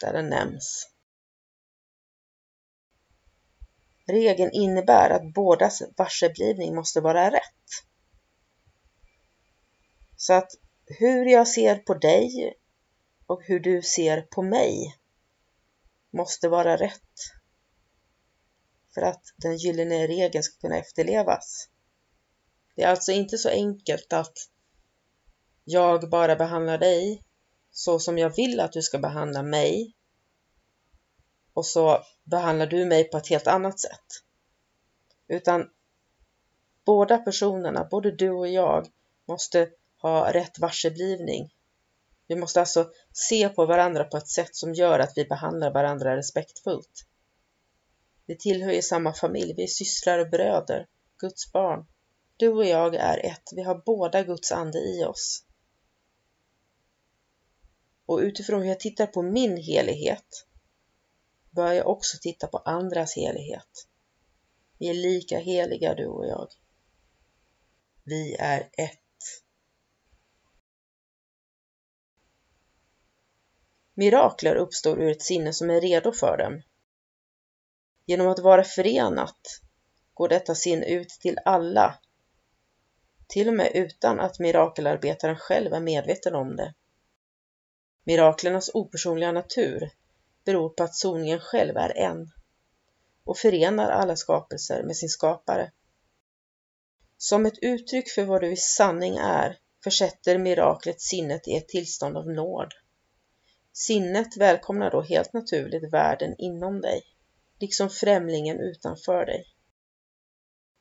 där 0.01 0.13
den 0.13 0.29
nämns. 0.29 0.87
Regeln 4.07 4.51
innebär 4.51 5.09
att 5.09 5.33
bådas 5.33 5.81
varseblivning 5.97 6.75
måste 6.75 7.01
vara 7.01 7.31
rätt. 7.31 7.69
Så 10.17 10.33
att 10.33 10.51
hur 10.85 11.25
jag 11.25 11.47
ser 11.47 11.75
på 11.75 11.93
dig 11.93 12.58
och 13.29 13.43
hur 13.43 13.59
du 13.59 13.81
ser 13.81 14.21
på 14.21 14.41
mig 14.41 14.99
måste 16.11 16.49
vara 16.49 16.77
rätt 16.77 17.13
för 18.93 19.01
att 19.01 19.21
den 19.35 19.57
gyllene 19.57 20.07
regeln 20.07 20.43
ska 20.43 20.59
kunna 20.59 20.77
efterlevas. 20.77 21.69
Det 22.75 22.83
är 22.83 22.87
alltså 22.87 23.11
inte 23.11 23.37
så 23.37 23.49
enkelt 23.49 24.13
att 24.13 24.37
jag 25.63 26.09
bara 26.09 26.35
behandlar 26.35 26.77
dig 26.77 27.23
så 27.71 27.99
som 27.99 28.17
jag 28.17 28.35
vill 28.35 28.59
att 28.59 28.71
du 28.71 28.81
ska 28.81 28.99
behandla 28.99 29.43
mig 29.43 29.95
och 31.53 31.65
så 31.65 32.03
behandlar 32.23 32.67
du 32.67 32.85
mig 32.85 33.03
på 33.03 33.17
ett 33.17 33.29
helt 33.29 33.47
annat 33.47 33.79
sätt. 33.79 34.05
Utan 35.27 35.69
båda 36.85 37.17
personerna, 37.17 37.87
både 37.91 38.11
du 38.11 38.29
och 38.29 38.47
jag, 38.47 38.87
måste 39.25 39.69
ha 40.01 40.33
rätt 40.33 40.59
varseblivning. 40.59 41.53
Vi 42.29 42.35
måste 42.35 42.59
alltså 42.59 42.91
se 43.13 43.49
på 43.49 43.65
varandra 43.65 44.03
på 44.03 44.17
ett 44.17 44.27
sätt 44.27 44.55
som 44.55 44.73
gör 44.73 44.99
att 44.99 45.13
vi 45.15 45.25
behandlar 45.25 45.73
varandra 45.73 46.17
respektfullt. 46.17 47.05
Vi 48.25 48.37
tillhör 48.37 48.71
ju 48.71 48.81
samma 48.81 49.13
familj, 49.13 49.53
vi 49.53 49.63
är 49.63 49.67
systrar 49.67 50.19
och 50.19 50.29
bröder, 50.29 50.87
Guds 51.17 51.51
barn. 51.51 51.85
Du 52.37 52.49
och 52.49 52.65
jag 52.65 52.95
är 52.95 53.25
ett, 53.25 53.49
vi 53.55 53.61
har 53.61 53.83
båda 53.85 54.23
Guds 54.23 54.51
ande 54.51 54.79
i 54.79 55.05
oss. 55.05 55.45
Och 58.05 58.19
utifrån 58.19 58.61
hur 58.61 58.69
jag 58.69 58.79
tittar 58.79 59.07
på 59.07 59.21
min 59.21 59.57
helighet 59.57 60.47
bör 61.51 61.73
jag 61.73 61.87
också 61.87 62.17
titta 62.21 62.47
på 62.47 62.57
andras 62.57 63.15
helighet. 63.15 63.87
Vi 64.77 64.89
är 64.89 64.93
lika 64.93 65.39
heliga 65.39 65.95
du 65.95 66.07
och 66.07 66.25
jag. 66.25 66.47
Vi 68.03 68.35
är 68.35 68.69
ett. 68.77 69.08
Mirakler 73.99 74.55
uppstår 74.55 75.01
ur 75.01 75.11
ett 75.11 75.21
sinne 75.21 75.53
som 75.53 75.69
är 75.69 75.81
redo 75.81 76.11
för 76.11 76.37
dem. 76.37 76.61
Genom 78.05 78.27
att 78.27 78.39
vara 78.39 78.63
förenat 78.63 79.61
går 80.13 80.29
detta 80.29 80.55
sinne 80.55 80.85
ut 80.85 81.09
till 81.09 81.37
alla, 81.45 81.99
till 83.27 83.47
och 83.47 83.53
med 83.53 83.71
utan 83.73 84.19
att 84.19 84.39
mirakelarbetaren 84.39 85.35
själv 85.35 85.73
är 85.73 85.79
medveten 85.79 86.35
om 86.35 86.55
det. 86.55 86.73
Miraklernas 88.03 88.69
opersonliga 88.73 89.31
natur 89.31 89.91
beror 90.45 90.69
på 90.69 90.83
att 90.83 90.95
soningen 90.95 91.39
själv 91.39 91.77
är 91.77 91.97
en 91.97 92.31
och 93.23 93.37
förenar 93.37 93.89
alla 93.89 94.15
skapelser 94.15 94.83
med 94.83 94.97
sin 94.97 95.09
skapare. 95.09 95.71
Som 97.17 97.45
ett 97.45 97.59
uttryck 97.61 98.09
för 98.09 98.23
vad 98.23 98.41
du 98.41 98.51
i 98.51 98.57
sanning 98.57 99.17
är 99.17 99.57
försätter 99.83 100.37
miraklet 100.37 101.01
sinnet 101.01 101.47
i 101.47 101.55
ett 101.55 101.67
tillstånd 101.67 102.17
av 102.17 102.29
nåd. 102.29 102.73
Sinnet 103.79 104.37
välkomnar 104.37 104.91
då 104.91 105.01
helt 105.01 105.33
naturligt 105.33 105.93
världen 105.93 106.35
inom 106.37 106.81
dig, 106.81 107.01
liksom 107.59 107.89
främlingen 107.89 108.59
utanför 108.59 109.25
dig. 109.25 109.45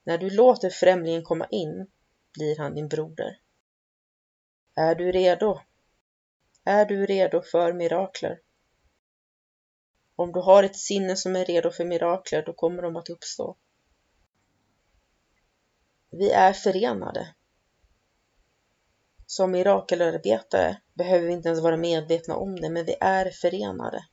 När 0.04 0.18
du 0.18 0.30
låter 0.30 0.70
främlingen 0.70 1.22
komma 1.22 1.46
in 1.46 1.86
blir 2.32 2.58
han 2.58 2.74
din 2.74 2.88
broder. 2.88 3.40
Är 4.74 4.94
du 4.94 5.12
redo? 5.12 5.60
Är 6.64 6.86
du 6.86 7.06
redo 7.06 7.42
för 7.42 7.72
mirakler? 7.72 8.40
Om 10.16 10.32
du 10.32 10.40
har 10.40 10.62
ett 10.62 10.76
sinne 10.76 11.16
som 11.16 11.36
är 11.36 11.44
redo 11.44 11.70
för 11.70 11.84
mirakler, 11.84 12.42
då 12.46 12.52
kommer 12.52 12.82
de 12.82 12.96
att 12.96 13.10
uppstå. 13.10 13.56
Vi 16.10 16.30
är 16.30 16.52
förenade. 16.52 17.34
Som 19.30 19.50
mirakelarbetare 19.50 20.80
behöver 20.94 21.26
vi 21.26 21.32
inte 21.32 21.48
ens 21.48 21.62
vara 21.62 21.76
medvetna 21.76 22.36
om 22.36 22.60
det, 22.60 22.70
men 22.70 22.84
vi 22.84 22.96
är 23.00 23.30
förenade 23.30 24.06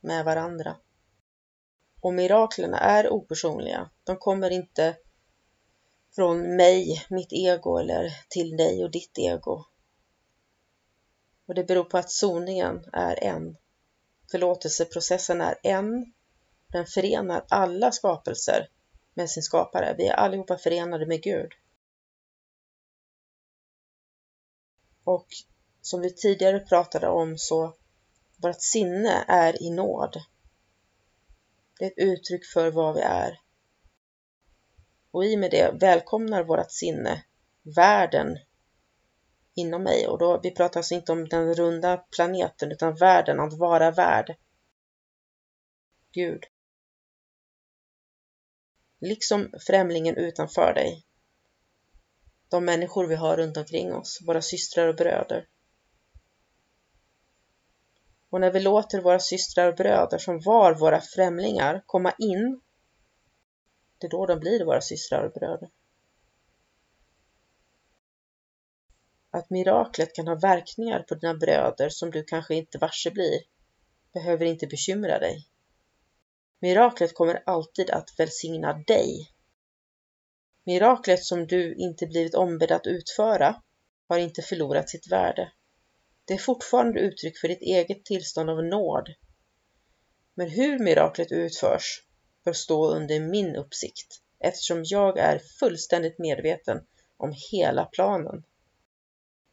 med 0.00 0.24
varandra. 0.24 0.76
Och 2.00 2.14
miraklerna 2.14 2.78
är 2.78 3.08
opersonliga. 3.08 3.90
De 4.04 4.16
kommer 4.16 4.50
inte 4.50 4.96
från 6.14 6.56
mig, 6.56 7.06
mitt 7.10 7.32
ego, 7.32 7.78
eller 7.78 8.12
till 8.28 8.56
dig 8.56 8.84
och 8.84 8.90
ditt 8.90 9.18
ego. 9.18 9.64
Och 11.46 11.54
det 11.54 11.64
beror 11.64 11.84
på 11.84 11.98
att 11.98 12.10
soningen 12.10 12.84
är 12.92 13.24
en. 13.24 13.56
Förlåtelseprocessen 14.30 15.40
är 15.40 15.54
en. 15.62 16.12
Den 16.72 16.86
förenar 16.86 17.44
alla 17.48 17.92
skapelser 17.92 18.68
med 19.14 19.30
sin 19.30 19.42
skapare. 19.42 19.94
Vi 19.98 20.06
är 20.06 20.14
allihopa 20.14 20.56
förenade 20.56 21.06
med 21.06 21.22
Gud. 21.22 21.52
Och 25.08 25.26
som 25.80 26.00
vi 26.00 26.14
tidigare 26.14 26.60
pratade 26.60 27.08
om 27.08 27.38
så 27.38 27.76
vårt 28.36 28.60
sinne 28.60 29.24
är 29.28 29.62
i 29.62 29.70
nåd. 29.70 30.16
Det 31.78 31.84
är 31.84 31.90
ett 31.90 31.98
uttryck 31.98 32.46
för 32.46 32.70
vad 32.70 32.94
vi 32.94 33.00
är. 33.00 33.40
Och 35.10 35.24
i 35.24 35.36
och 35.36 35.40
med 35.40 35.50
det 35.50 35.74
välkomnar 35.80 36.44
vårt 36.44 36.70
sinne 36.70 37.24
världen 37.76 38.38
inom 39.54 39.82
mig. 39.82 40.06
Och 40.06 40.18
då, 40.18 40.40
vi 40.42 40.50
pratar 40.50 40.80
alltså 40.80 40.94
inte 40.94 41.12
om 41.12 41.28
den 41.28 41.54
runda 41.54 41.96
planeten 41.96 42.72
utan 42.72 42.94
världen, 42.94 43.40
att 43.40 43.58
vara 43.58 43.90
värd. 43.90 44.36
Gud. 46.12 46.44
Liksom 49.00 49.52
främlingen 49.66 50.16
utanför 50.16 50.74
dig. 50.74 51.07
De 52.48 52.64
människor 52.64 53.06
vi 53.06 53.14
har 53.14 53.36
runt 53.36 53.56
omkring 53.56 53.94
oss, 53.94 54.18
våra 54.26 54.42
systrar 54.42 54.88
och 54.88 54.96
bröder. 54.96 55.46
Och 58.30 58.40
när 58.40 58.50
vi 58.50 58.60
låter 58.60 59.00
våra 59.00 59.20
systrar 59.20 59.68
och 59.68 59.76
bröder 59.76 60.18
som 60.18 60.40
var 60.40 60.74
våra 60.74 61.00
främlingar 61.00 61.82
komma 61.86 62.12
in, 62.18 62.60
det 63.98 64.06
är 64.06 64.10
då 64.10 64.26
de 64.26 64.40
blir 64.40 64.64
våra 64.64 64.80
systrar 64.80 65.22
och 65.22 65.32
bröder. 65.32 65.68
Att 69.30 69.50
miraklet 69.50 70.14
kan 70.14 70.28
ha 70.28 70.34
verkningar 70.34 71.02
på 71.02 71.14
dina 71.14 71.34
bröder 71.34 71.88
som 71.88 72.10
du 72.10 72.24
kanske 72.24 72.54
inte 72.54 72.78
varse 72.78 73.10
blir, 73.10 73.40
behöver 74.12 74.46
inte 74.46 74.66
bekymra 74.66 75.18
dig. 75.18 75.48
Miraklet 76.58 77.14
kommer 77.14 77.42
alltid 77.46 77.90
att 77.90 78.14
välsigna 78.18 78.72
dig. 78.72 79.32
Miraklet 80.68 81.24
som 81.24 81.46
du 81.46 81.74
inte 81.74 82.06
blivit 82.06 82.34
ombedd 82.34 82.72
att 82.72 82.86
utföra 82.86 83.62
har 84.08 84.18
inte 84.18 84.42
förlorat 84.42 84.90
sitt 84.90 85.12
värde. 85.12 85.52
Det 86.24 86.34
är 86.34 86.38
fortfarande 86.38 87.00
uttryck 87.00 87.38
för 87.38 87.48
ditt 87.48 87.62
eget 87.62 88.04
tillstånd 88.04 88.50
av 88.50 88.64
nåd. 88.64 89.14
Men 90.34 90.50
hur 90.50 90.78
miraklet 90.78 91.32
utförs 91.32 92.02
bör 92.44 92.52
stå 92.52 92.90
under 92.90 93.20
min 93.20 93.56
uppsikt 93.56 94.22
eftersom 94.38 94.84
jag 94.84 95.18
är 95.18 95.38
fullständigt 95.38 96.18
medveten 96.18 96.86
om 97.16 97.34
hela 97.52 97.84
planen. 97.84 98.44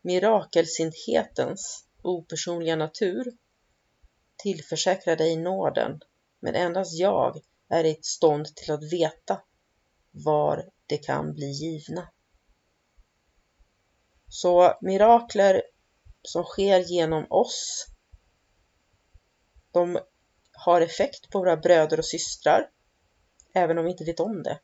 Mirakelsinthetens 0.02 1.86
opersonliga 2.02 2.76
natur 2.76 3.38
tillförsäkrar 4.36 5.16
dig 5.16 5.36
nåden, 5.36 6.02
men 6.40 6.56
endast 6.56 7.00
jag 7.00 7.42
är 7.70 7.84
i 7.84 7.92
ett 7.92 8.06
stånd 8.06 8.56
till 8.56 8.72
att 8.72 8.94
veta 8.94 9.42
var 10.12 10.70
det 10.88 10.98
kan 10.98 11.34
bli 11.34 11.46
givna. 11.46 12.10
Så 14.28 14.78
mirakler 14.82 15.62
som 16.22 16.44
sker 16.44 16.80
genom 16.80 17.26
oss, 17.30 17.86
de 19.72 20.00
har 20.52 20.82
effekt 20.82 21.30
på 21.30 21.40
våra 21.40 21.58
bröder 21.58 22.00
och 22.00 22.06
systrar, 22.06 22.70
även 23.54 23.78
om 23.78 23.86
vi 23.86 23.92
inte 23.92 24.04
vet 24.04 24.20
om 24.20 24.44
det. 24.44 24.60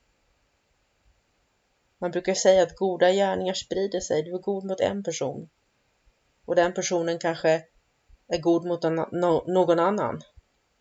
Man 1.97 2.11
brukar 2.11 2.33
säga 2.33 2.63
att 2.63 2.75
goda 2.75 3.11
gärningar 3.11 3.53
sprider 3.53 3.99
sig. 3.99 4.23
Du 4.23 4.35
är 4.35 4.39
god 4.39 4.65
mot 4.65 4.79
en 4.79 5.03
person 5.03 5.49
och 6.45 6.55
den 6.55 6.73
personen 6.73 7.19
kanske 7.19 7.65
är 8.27 8.37
god 8.37 8.65
mot 8.65 8.83
en, 8.83 8.95
någon 9.47 9.79
annan 9.79 10.21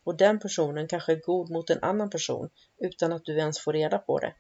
och 0.05 0.17
den 0.17 0.39
personen 0.39 0.89
kanske 0.89 1.13
är 1.13 1.21
god 1.21 1.51
mot 1.51 1.71
en 1.71 1.83
annan 1.83 2.11
person 2.11 2.51
utan 2.79 3.13
att 3.13 3.25
du 3.25 3.39
ens 3.39 3.61
får 3.61 3.73
reda 3.73 3.99
på 3.99 4.19
det. 4.19 4.35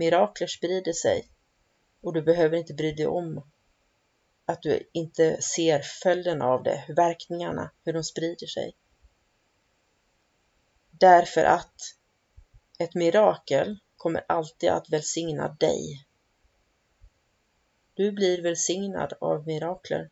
Mirakler 0.00 0.46
sprider 0.46 0.92
sig 0.92 1.28
och 2.02 2.14
du 2.14 2.22
behöver 2.22 2.56
inte 2.56 2.74
bry 2.74 2.92
dig 2.92 3.06
om 3.06 3.50
att 4.44 4.62
du 4.62 4.90
inte 4.92 5.42
ser 5.42 5.82
följden 6.02 6.42
av 6.42 6.62
det, 6.62 6.84
verkningarna, 6.88 7.70
hur 7.84 7.92
de 7.92 8.04
sprider 8.04 8.46
sig. 8.46 8.76
Därför 10.90 11.44
att 11.44 11.74
ett 12.78 12.94
mirakel 12.94 13.78
kommer 13.96 14.24
alltid 14.28 14.70
att 14.70 14.90
välsigna 14.90 15.48
dig. 15.48 16.06
Du 17.94 18.12
blir 18.12 18.42
välsignad 18.42 19.12
av 19.20 19.46
mirakler. 19.46 20.10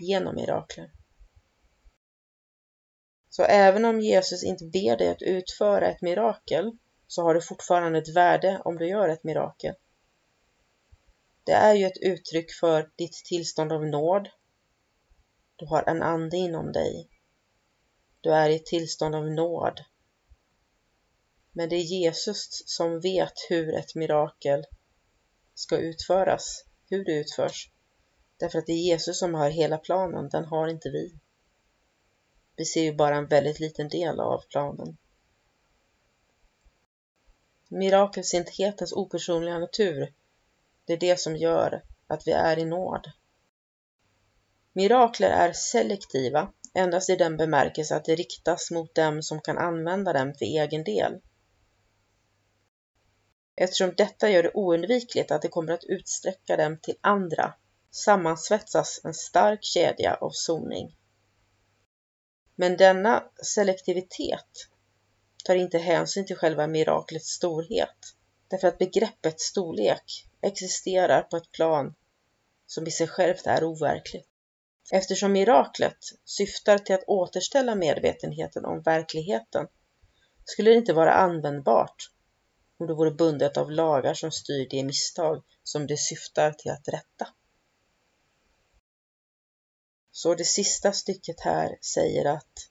Genom 0.00 0.34
mirakler. 0.34 0.92
Så 3.28 3.42
även 3.42 3.84
om 3.84 4.00
Jesus 4.00 4.44
inte 4.44 4.64
ber 4.64 4.96
dig 4.96 5.08
att 5.08 5.22
utföra 5.22 5.88
ett 5.88 6.02
mirakel 6.02 6.78
så 7.06 7.22
har 7.22 7.34
det 7.34 7.40
fortfarande 7.40 7.98
ett 7.98 8.16
värde 8.16 8.62
om 8.64 8.78
du 8.78 8.88
gör 8.88 9.08
ett 9.08 9.24
mirakel. 9.24 9.74
Det 11.44 11.52
är 11.52 11.74
ju 11.74 11.86
ett 11.86 12.02
uttryck 12.02 12.52
för 12.60 12.90
ditt 12.96 13.14
tillstånd 13.24 13.72
av 13.72 13.86
nåd. 13.86 14.28
Du 15.56 15.66
har 15.66 15.82
en 15.82 16.02
ande 16.02 16.36
inom 16.36 16.72
dig. 16.72 17.08
Du 18.20 18.32
är 18.32 18.48
i 18.48 18.56
ett 18.56 18.66
tillstånd 18.66 19.14
av 19.14 19.30
nåd. 19.30 19.80
Men 21.52 21.68
det 21.68 21.76
är 21.76 21.82
Jesus 21.82 22.62
som 22.66 23.00
vet 23.00 23.32
hur 23.48 23.74
ett 23.74 23.94
mirakel 23.94 24.64
ska 25.54 25.76
utföras, 25.76 26.64
hur 26.90 27.04
det 27.04 27.12
utförs. 27.12 27.70
Därför 28.36 28.58
att 28.58 28.66
det 28.66 28.72
är 28.72 28.88
Jesus 28.90 29.18
som 29.18 29.34
har 29.34 29.50
hela 29.50 29.78
planen, 29.78 30.28
den 30.28 30.44
har 30.44 30.68
inte 30.68 30.88
vi. 30.88 31.18
Vi 32.56 32.64
ser 32.64 32.82
ju 32.82 32.94
bara 32.94 33.16
en 33.16 33.26
väldigt 33.26 33.60
liten 33.60 33.88
del 33.88 34.20
av 34.20 34.42
planen. 34.50 34.96
Mirakelsinthetens 37.68 38.92
opersonliga 38.92 39.58
natur, 39.58 40.12
det 40.84 40.92
är 40.92 40.96
det 40.96 41.20
som 41.20 41.36
gör 41.36 41.82
att 42.06 42.26
vi 42.26 42.32
är 42.32 42.58
i 42.58 42.64
nåd. 42.64 43.10
Mirakler 44.72 45.30
är 45.30 45.52
selektiva 45.52 46.52
endast 46.74 47.10
i 47.10 47.16
den 47.16 47.36
bemärkelse 47.36 47.96
att 47.96 48.04
det 48.04 48.14
riktas 48.14 48.70
mot 48.70 48.94
dem 48.94 49.22
som 49.22 49.40
kan 49.40 49.58
använda 49.58 50.12
dem 50.12 50.34
för 50.34 50.44
egen 50.44 50.84
del. 50.84 51.20
Eftersom 53.56 53.94
detta 53.96 54.30
gör 54.30 54.42
det 54.42 54.54
oundvikligt 54.54 55.30
att 55.30 55.42
det 55.42 55.48
kommer 55.48 55.72
att 55.72 55.84
utsträcka 55.84 56.56
dem 56.56 56.78
till 56.82 56.94
andra 57.00 57.54
sammansvetsas 57.90 59.00
en 59.04 59.14
stark 59.14 59.58
kedja 59.62 60.14
av 60.14 60.30
zoning. 60.32 60.96
Men 62.54 62.76
denna 62.76 63.24
selektivitet 63.42 64.68
tar 65.46 65.54
inte 65.54 65.78
hänsyn 65.78 66.26
till 66.26 66.36
själva 66.36 66.66
miraklets 66.66 67.28
storhet, 67.28 68.14
därför 68.48 68.68
att 68.68 68.78
begreppet 68.78 69.40
storlek 69.40 70.28
existerar 70.40 71.22
på 71.22 71.36
ett 71.36 71.52
plan 71.52 71.94
som 72.66 72.86
i 72.86 72.90
sig 72.90 73.08
självt 73.08 73.46
är 73.46 73.64
overkligt. 73.64 74.28
Eftersom 74.92 75.32
miraklet 75.32 75.98
syftar 76.24 76.78
till 76.78 76.94
att 76.94 77.04
återställa 77.06 77.74
medvetenheten 77.74 78.64
om 78.64 78.82
verkligheten 78.82 79.68
skulle 80.44 80.70
det 80.70 80.76
inte 80.76 80.92
vara 80.92 81.12
användbart 81.12 82.10
om 82.78 82.86
det 82.86 82.94
vore 82.94 83.10
bundet 83.10 83.56
av 83.56 83.70
lagar 83.70 84.14
som 84.14 84.30
styr 84.30 84.68
de 84.70 84.84
misstag 84.84 85.42
som 85.62 85.86
det 85.86 85.96
syftar 85.96 86.52
till 86.52 86.70
att 86.70 86.88
rätta. 86.88 87.28
Så 90.12 90.34
det 90.34 90.44
sista 90.44 90.92
stycket 90.92 91.40
här 91.40 91.78
säger 91.80 92.24
att 92.24 92.70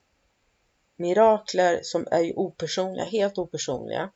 mirakler 0.96 1.80
som 1.84 2.08
är 2.12 2.22
ju 2.22 2.34
opersonliga, 2.34 3.06
helt 3.06 3.38
opersonliga, 3.38 4.12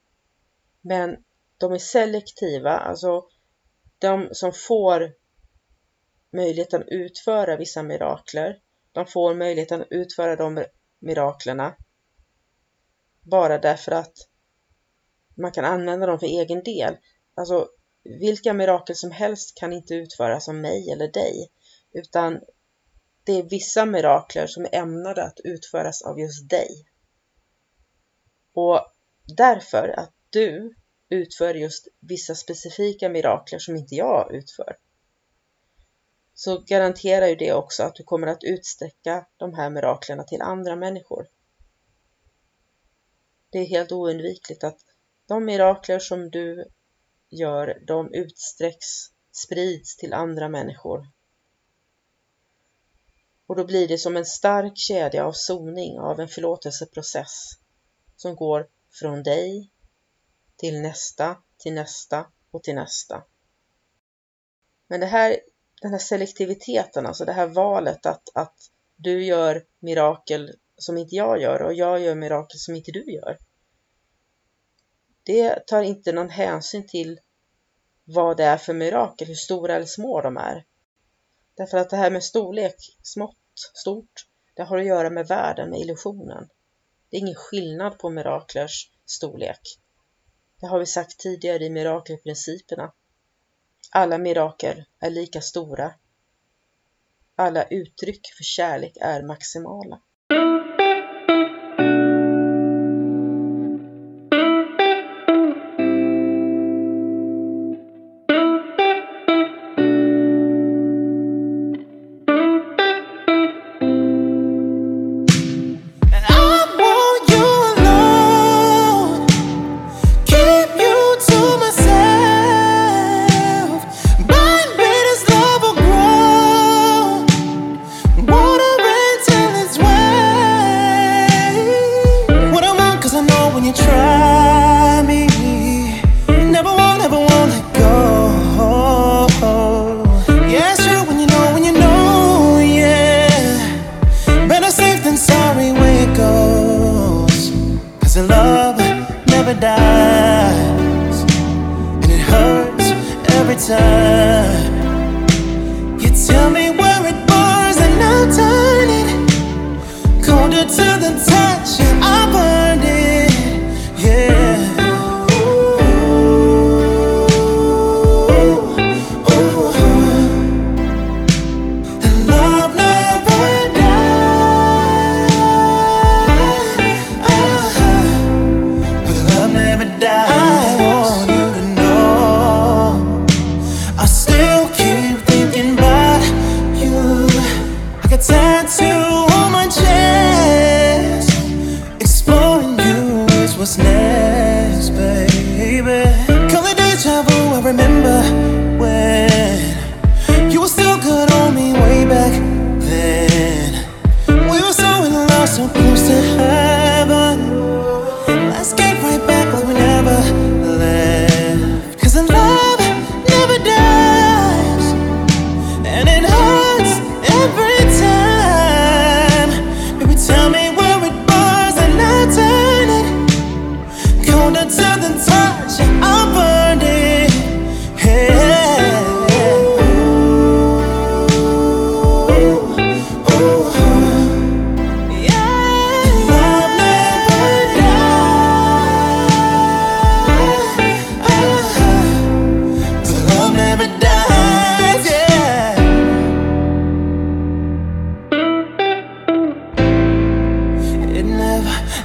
men 0.82 1.24
de 1.58 1.74
är 1.74 1.78
selektiva, 1.78 2.78
alltså 2.78 3.26
de 4.00 4.30
som 4.32 4.54
får 4.54 5.14
möjligheten 6.32 6.82
att 6.82 6.88
utföra 6.88 7.58
vissa 7.58 7.84
mirakler, 7.84 8.60
de 8.92 9.06
får 9.06 9.34
möjligheten 9.34 9.82
att 9.82 9.92
utföra 9.92 10.36
de 10.36 10.66
miraklerna 11.00 11.76
bara 13.30 13.58
därför 13.58 13.92
att 13.92 14.14
man 15.36 15.52
kan 15.52 15.66
använda 15.66 16.06
dem 16.06 16.20
för 16.20 16.28
egen 16.28 16.64
del. 16.64 16.98
Alltså, 17.36 17.68
vilka 18.04 18.54
mirakel 18.54 18.96
som 18.96 19.12
helst 19.12 19.58
kan 19.58 19.74
inte 19.74 19.94
utföras 19.94 20.50
av 20.50 20.56
mig 20.56 20.92
eller 20.92 21.08
dig, 21.08 21.52
utan 21.92 22.40
det 23.30 23.40
är 23.40 23.44
vissa 23.44 23.86
mirakler 23.86 24.48
som 24.48 24.66
är 24.66 24.76
ämnade 24.76 25.24
att 25.24 25.40
utföras 25.44 26.02
av 26.02 26.20
just 26.20 26.50
dig. 26.50 26.86
Och 28.54 28.82
därför 29.38 30.00
att 30.00 30.14
du 30.30 30.76
utför 31.10 31.54
just 31.54 31.88
vissa 32.00 32.36
specifika 32.36 33.10
mirakler 33.10 33.60
som 33.60 33.76
inte 33.76 33.96
jag 33.96 34.34
utför, 34.34 34.78
så 36.34 36.58
garanterar 36.60 37.28
ju 37.28 37.36
det 37.36 37.54
också 37.54 37.84
att 37.84 37.96
du 37.96 38.04
kommer 38.04 38.28
att 38.28 38.44
utsträcka 38.44 39.28
de 39.38 39.54
här 39.54 39.70
miraklerna 39.70 40.24
till 40.24 40.42
andra 40.42 40.76
människor. 40.76 41.28
Det 43.50 43.60
är 43.60 43.66
helt 43.66 43.92
oundvikligt 43.92 44.64
att 44.64 44.80
de 45.28 45.46
mirakler 45.46 46.00
som 46.00 46.30
du 46.30 46.66
gör, 47.30 47.80
de 47.88 48.14
utsträcks, 48.14 48.88
sprids 49.32 49.98
till 49.98 50.14
andra 50.14 50.50
människor. 50.50 51.08
Och 53.50 53.56
då 53.56 53.66
blir 53.66 53.88
det 53.88 53.98
som 53.98 54.18
en 54.18 54.26
stark 54.26 54.78
kedja 54.78 55.26
av 55.26 55.34
soning, 55.34 56.00
av 56.00 56.20
en 56.20 56.28
förlåtelseprocess 56.28 57.52
som 58.16 58.36
går 58.36 58.68
från 59.00 59.24
dig 59.24 59.72
till 60.58 60.82
nästa, 60.82 61.38
till 61.58 61.74
nästa 61.74 62.26
och 62.52 62.64
till 62.64 62.76
nästa. 62.76 63.24
Men 64.88 65.00
det 65.00 65.06
här, 65.06 65.40
den 65.82 65.92
här 65.92 66.00
selektiviteten, 66.00 67.06
alltså 67.06 67.26
det 67.26 67.34
här 67.34 67.48
valet 67.48 68.06
att, 68.06 68.30
att 68.34 68.72
du 68.96 69.26
gör 69.26 69.66
mirakel 69.80 70.56
som 70.78 70.98
inte 70.98 71.16
jag 71.16 71.42
gör 71.42 71.62
och 71.62 71.74
jag 71.74 72.00
gör 72.00 72.16
mirakel 72.16 72.60
som 72.60 72.76
inte 72.76 72.92
du 72.92 73.12
gör. 73.12 73.38
Det 75.24 75.68
tar 75.68 75.82
inte 75.82 76.12
någon 76.12 76.30
hänsyn 76.30 76.88
till 76.88 77.20
vad 78.04 78.38
det 78.38 78.44
är 78.44 78.58
för 78.58 78.74
mirakel, 78.74 79.28
hur 79.28 79.36
stora 79.36 79.76
eller 79.76 79.86
små 79.86 80.22
de 80.22 80.38
är. 80.38 80.66
Därför 81.60 81.78
att 81.78 81.90
det 81.90 81.98
här 81.98 82.12
med 82.12 82.24
storlek, 82.24 82.76
smått, 83.02 83.38
stort, 83.74 84.26
det 84.54 84.64
har 84.64 84.78
att 84.78 84.86
göra 84.86 85.10
med 85.10 85.28
världen, 85.28 85.70
med 85.70 85.80
illusionen. 85.80 86.50
Det 87.10 87.18
är 87.18 87.22
ingen 87.22 87.36
skillnad 87.36 88.00
på 88.00 88.10
miraklers 88.10 88.92
storlek. 89.06 89.60
Det 90.60 90.68
har 90.68 90.80
vi 90.80 90.86
sagt 90.86 91.20
tidigare 91.20 91.64
i 91.64 91.70
mirakelprinciperna. 91.70 92.94
Alla 93.92 94.18
mirakel 94.18 94.84
är 95.00 95.10
lika 95.10 95.42
stora. 95.42 95.94
Alla 97.36 97.64
uttryck 97.64 98.28
för 98.38 98.44
kärlek 98.44 98.98
är 99.02 99.24
maximala. 99.24 100.02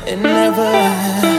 And 0.06 0.22
never 0.22 1.33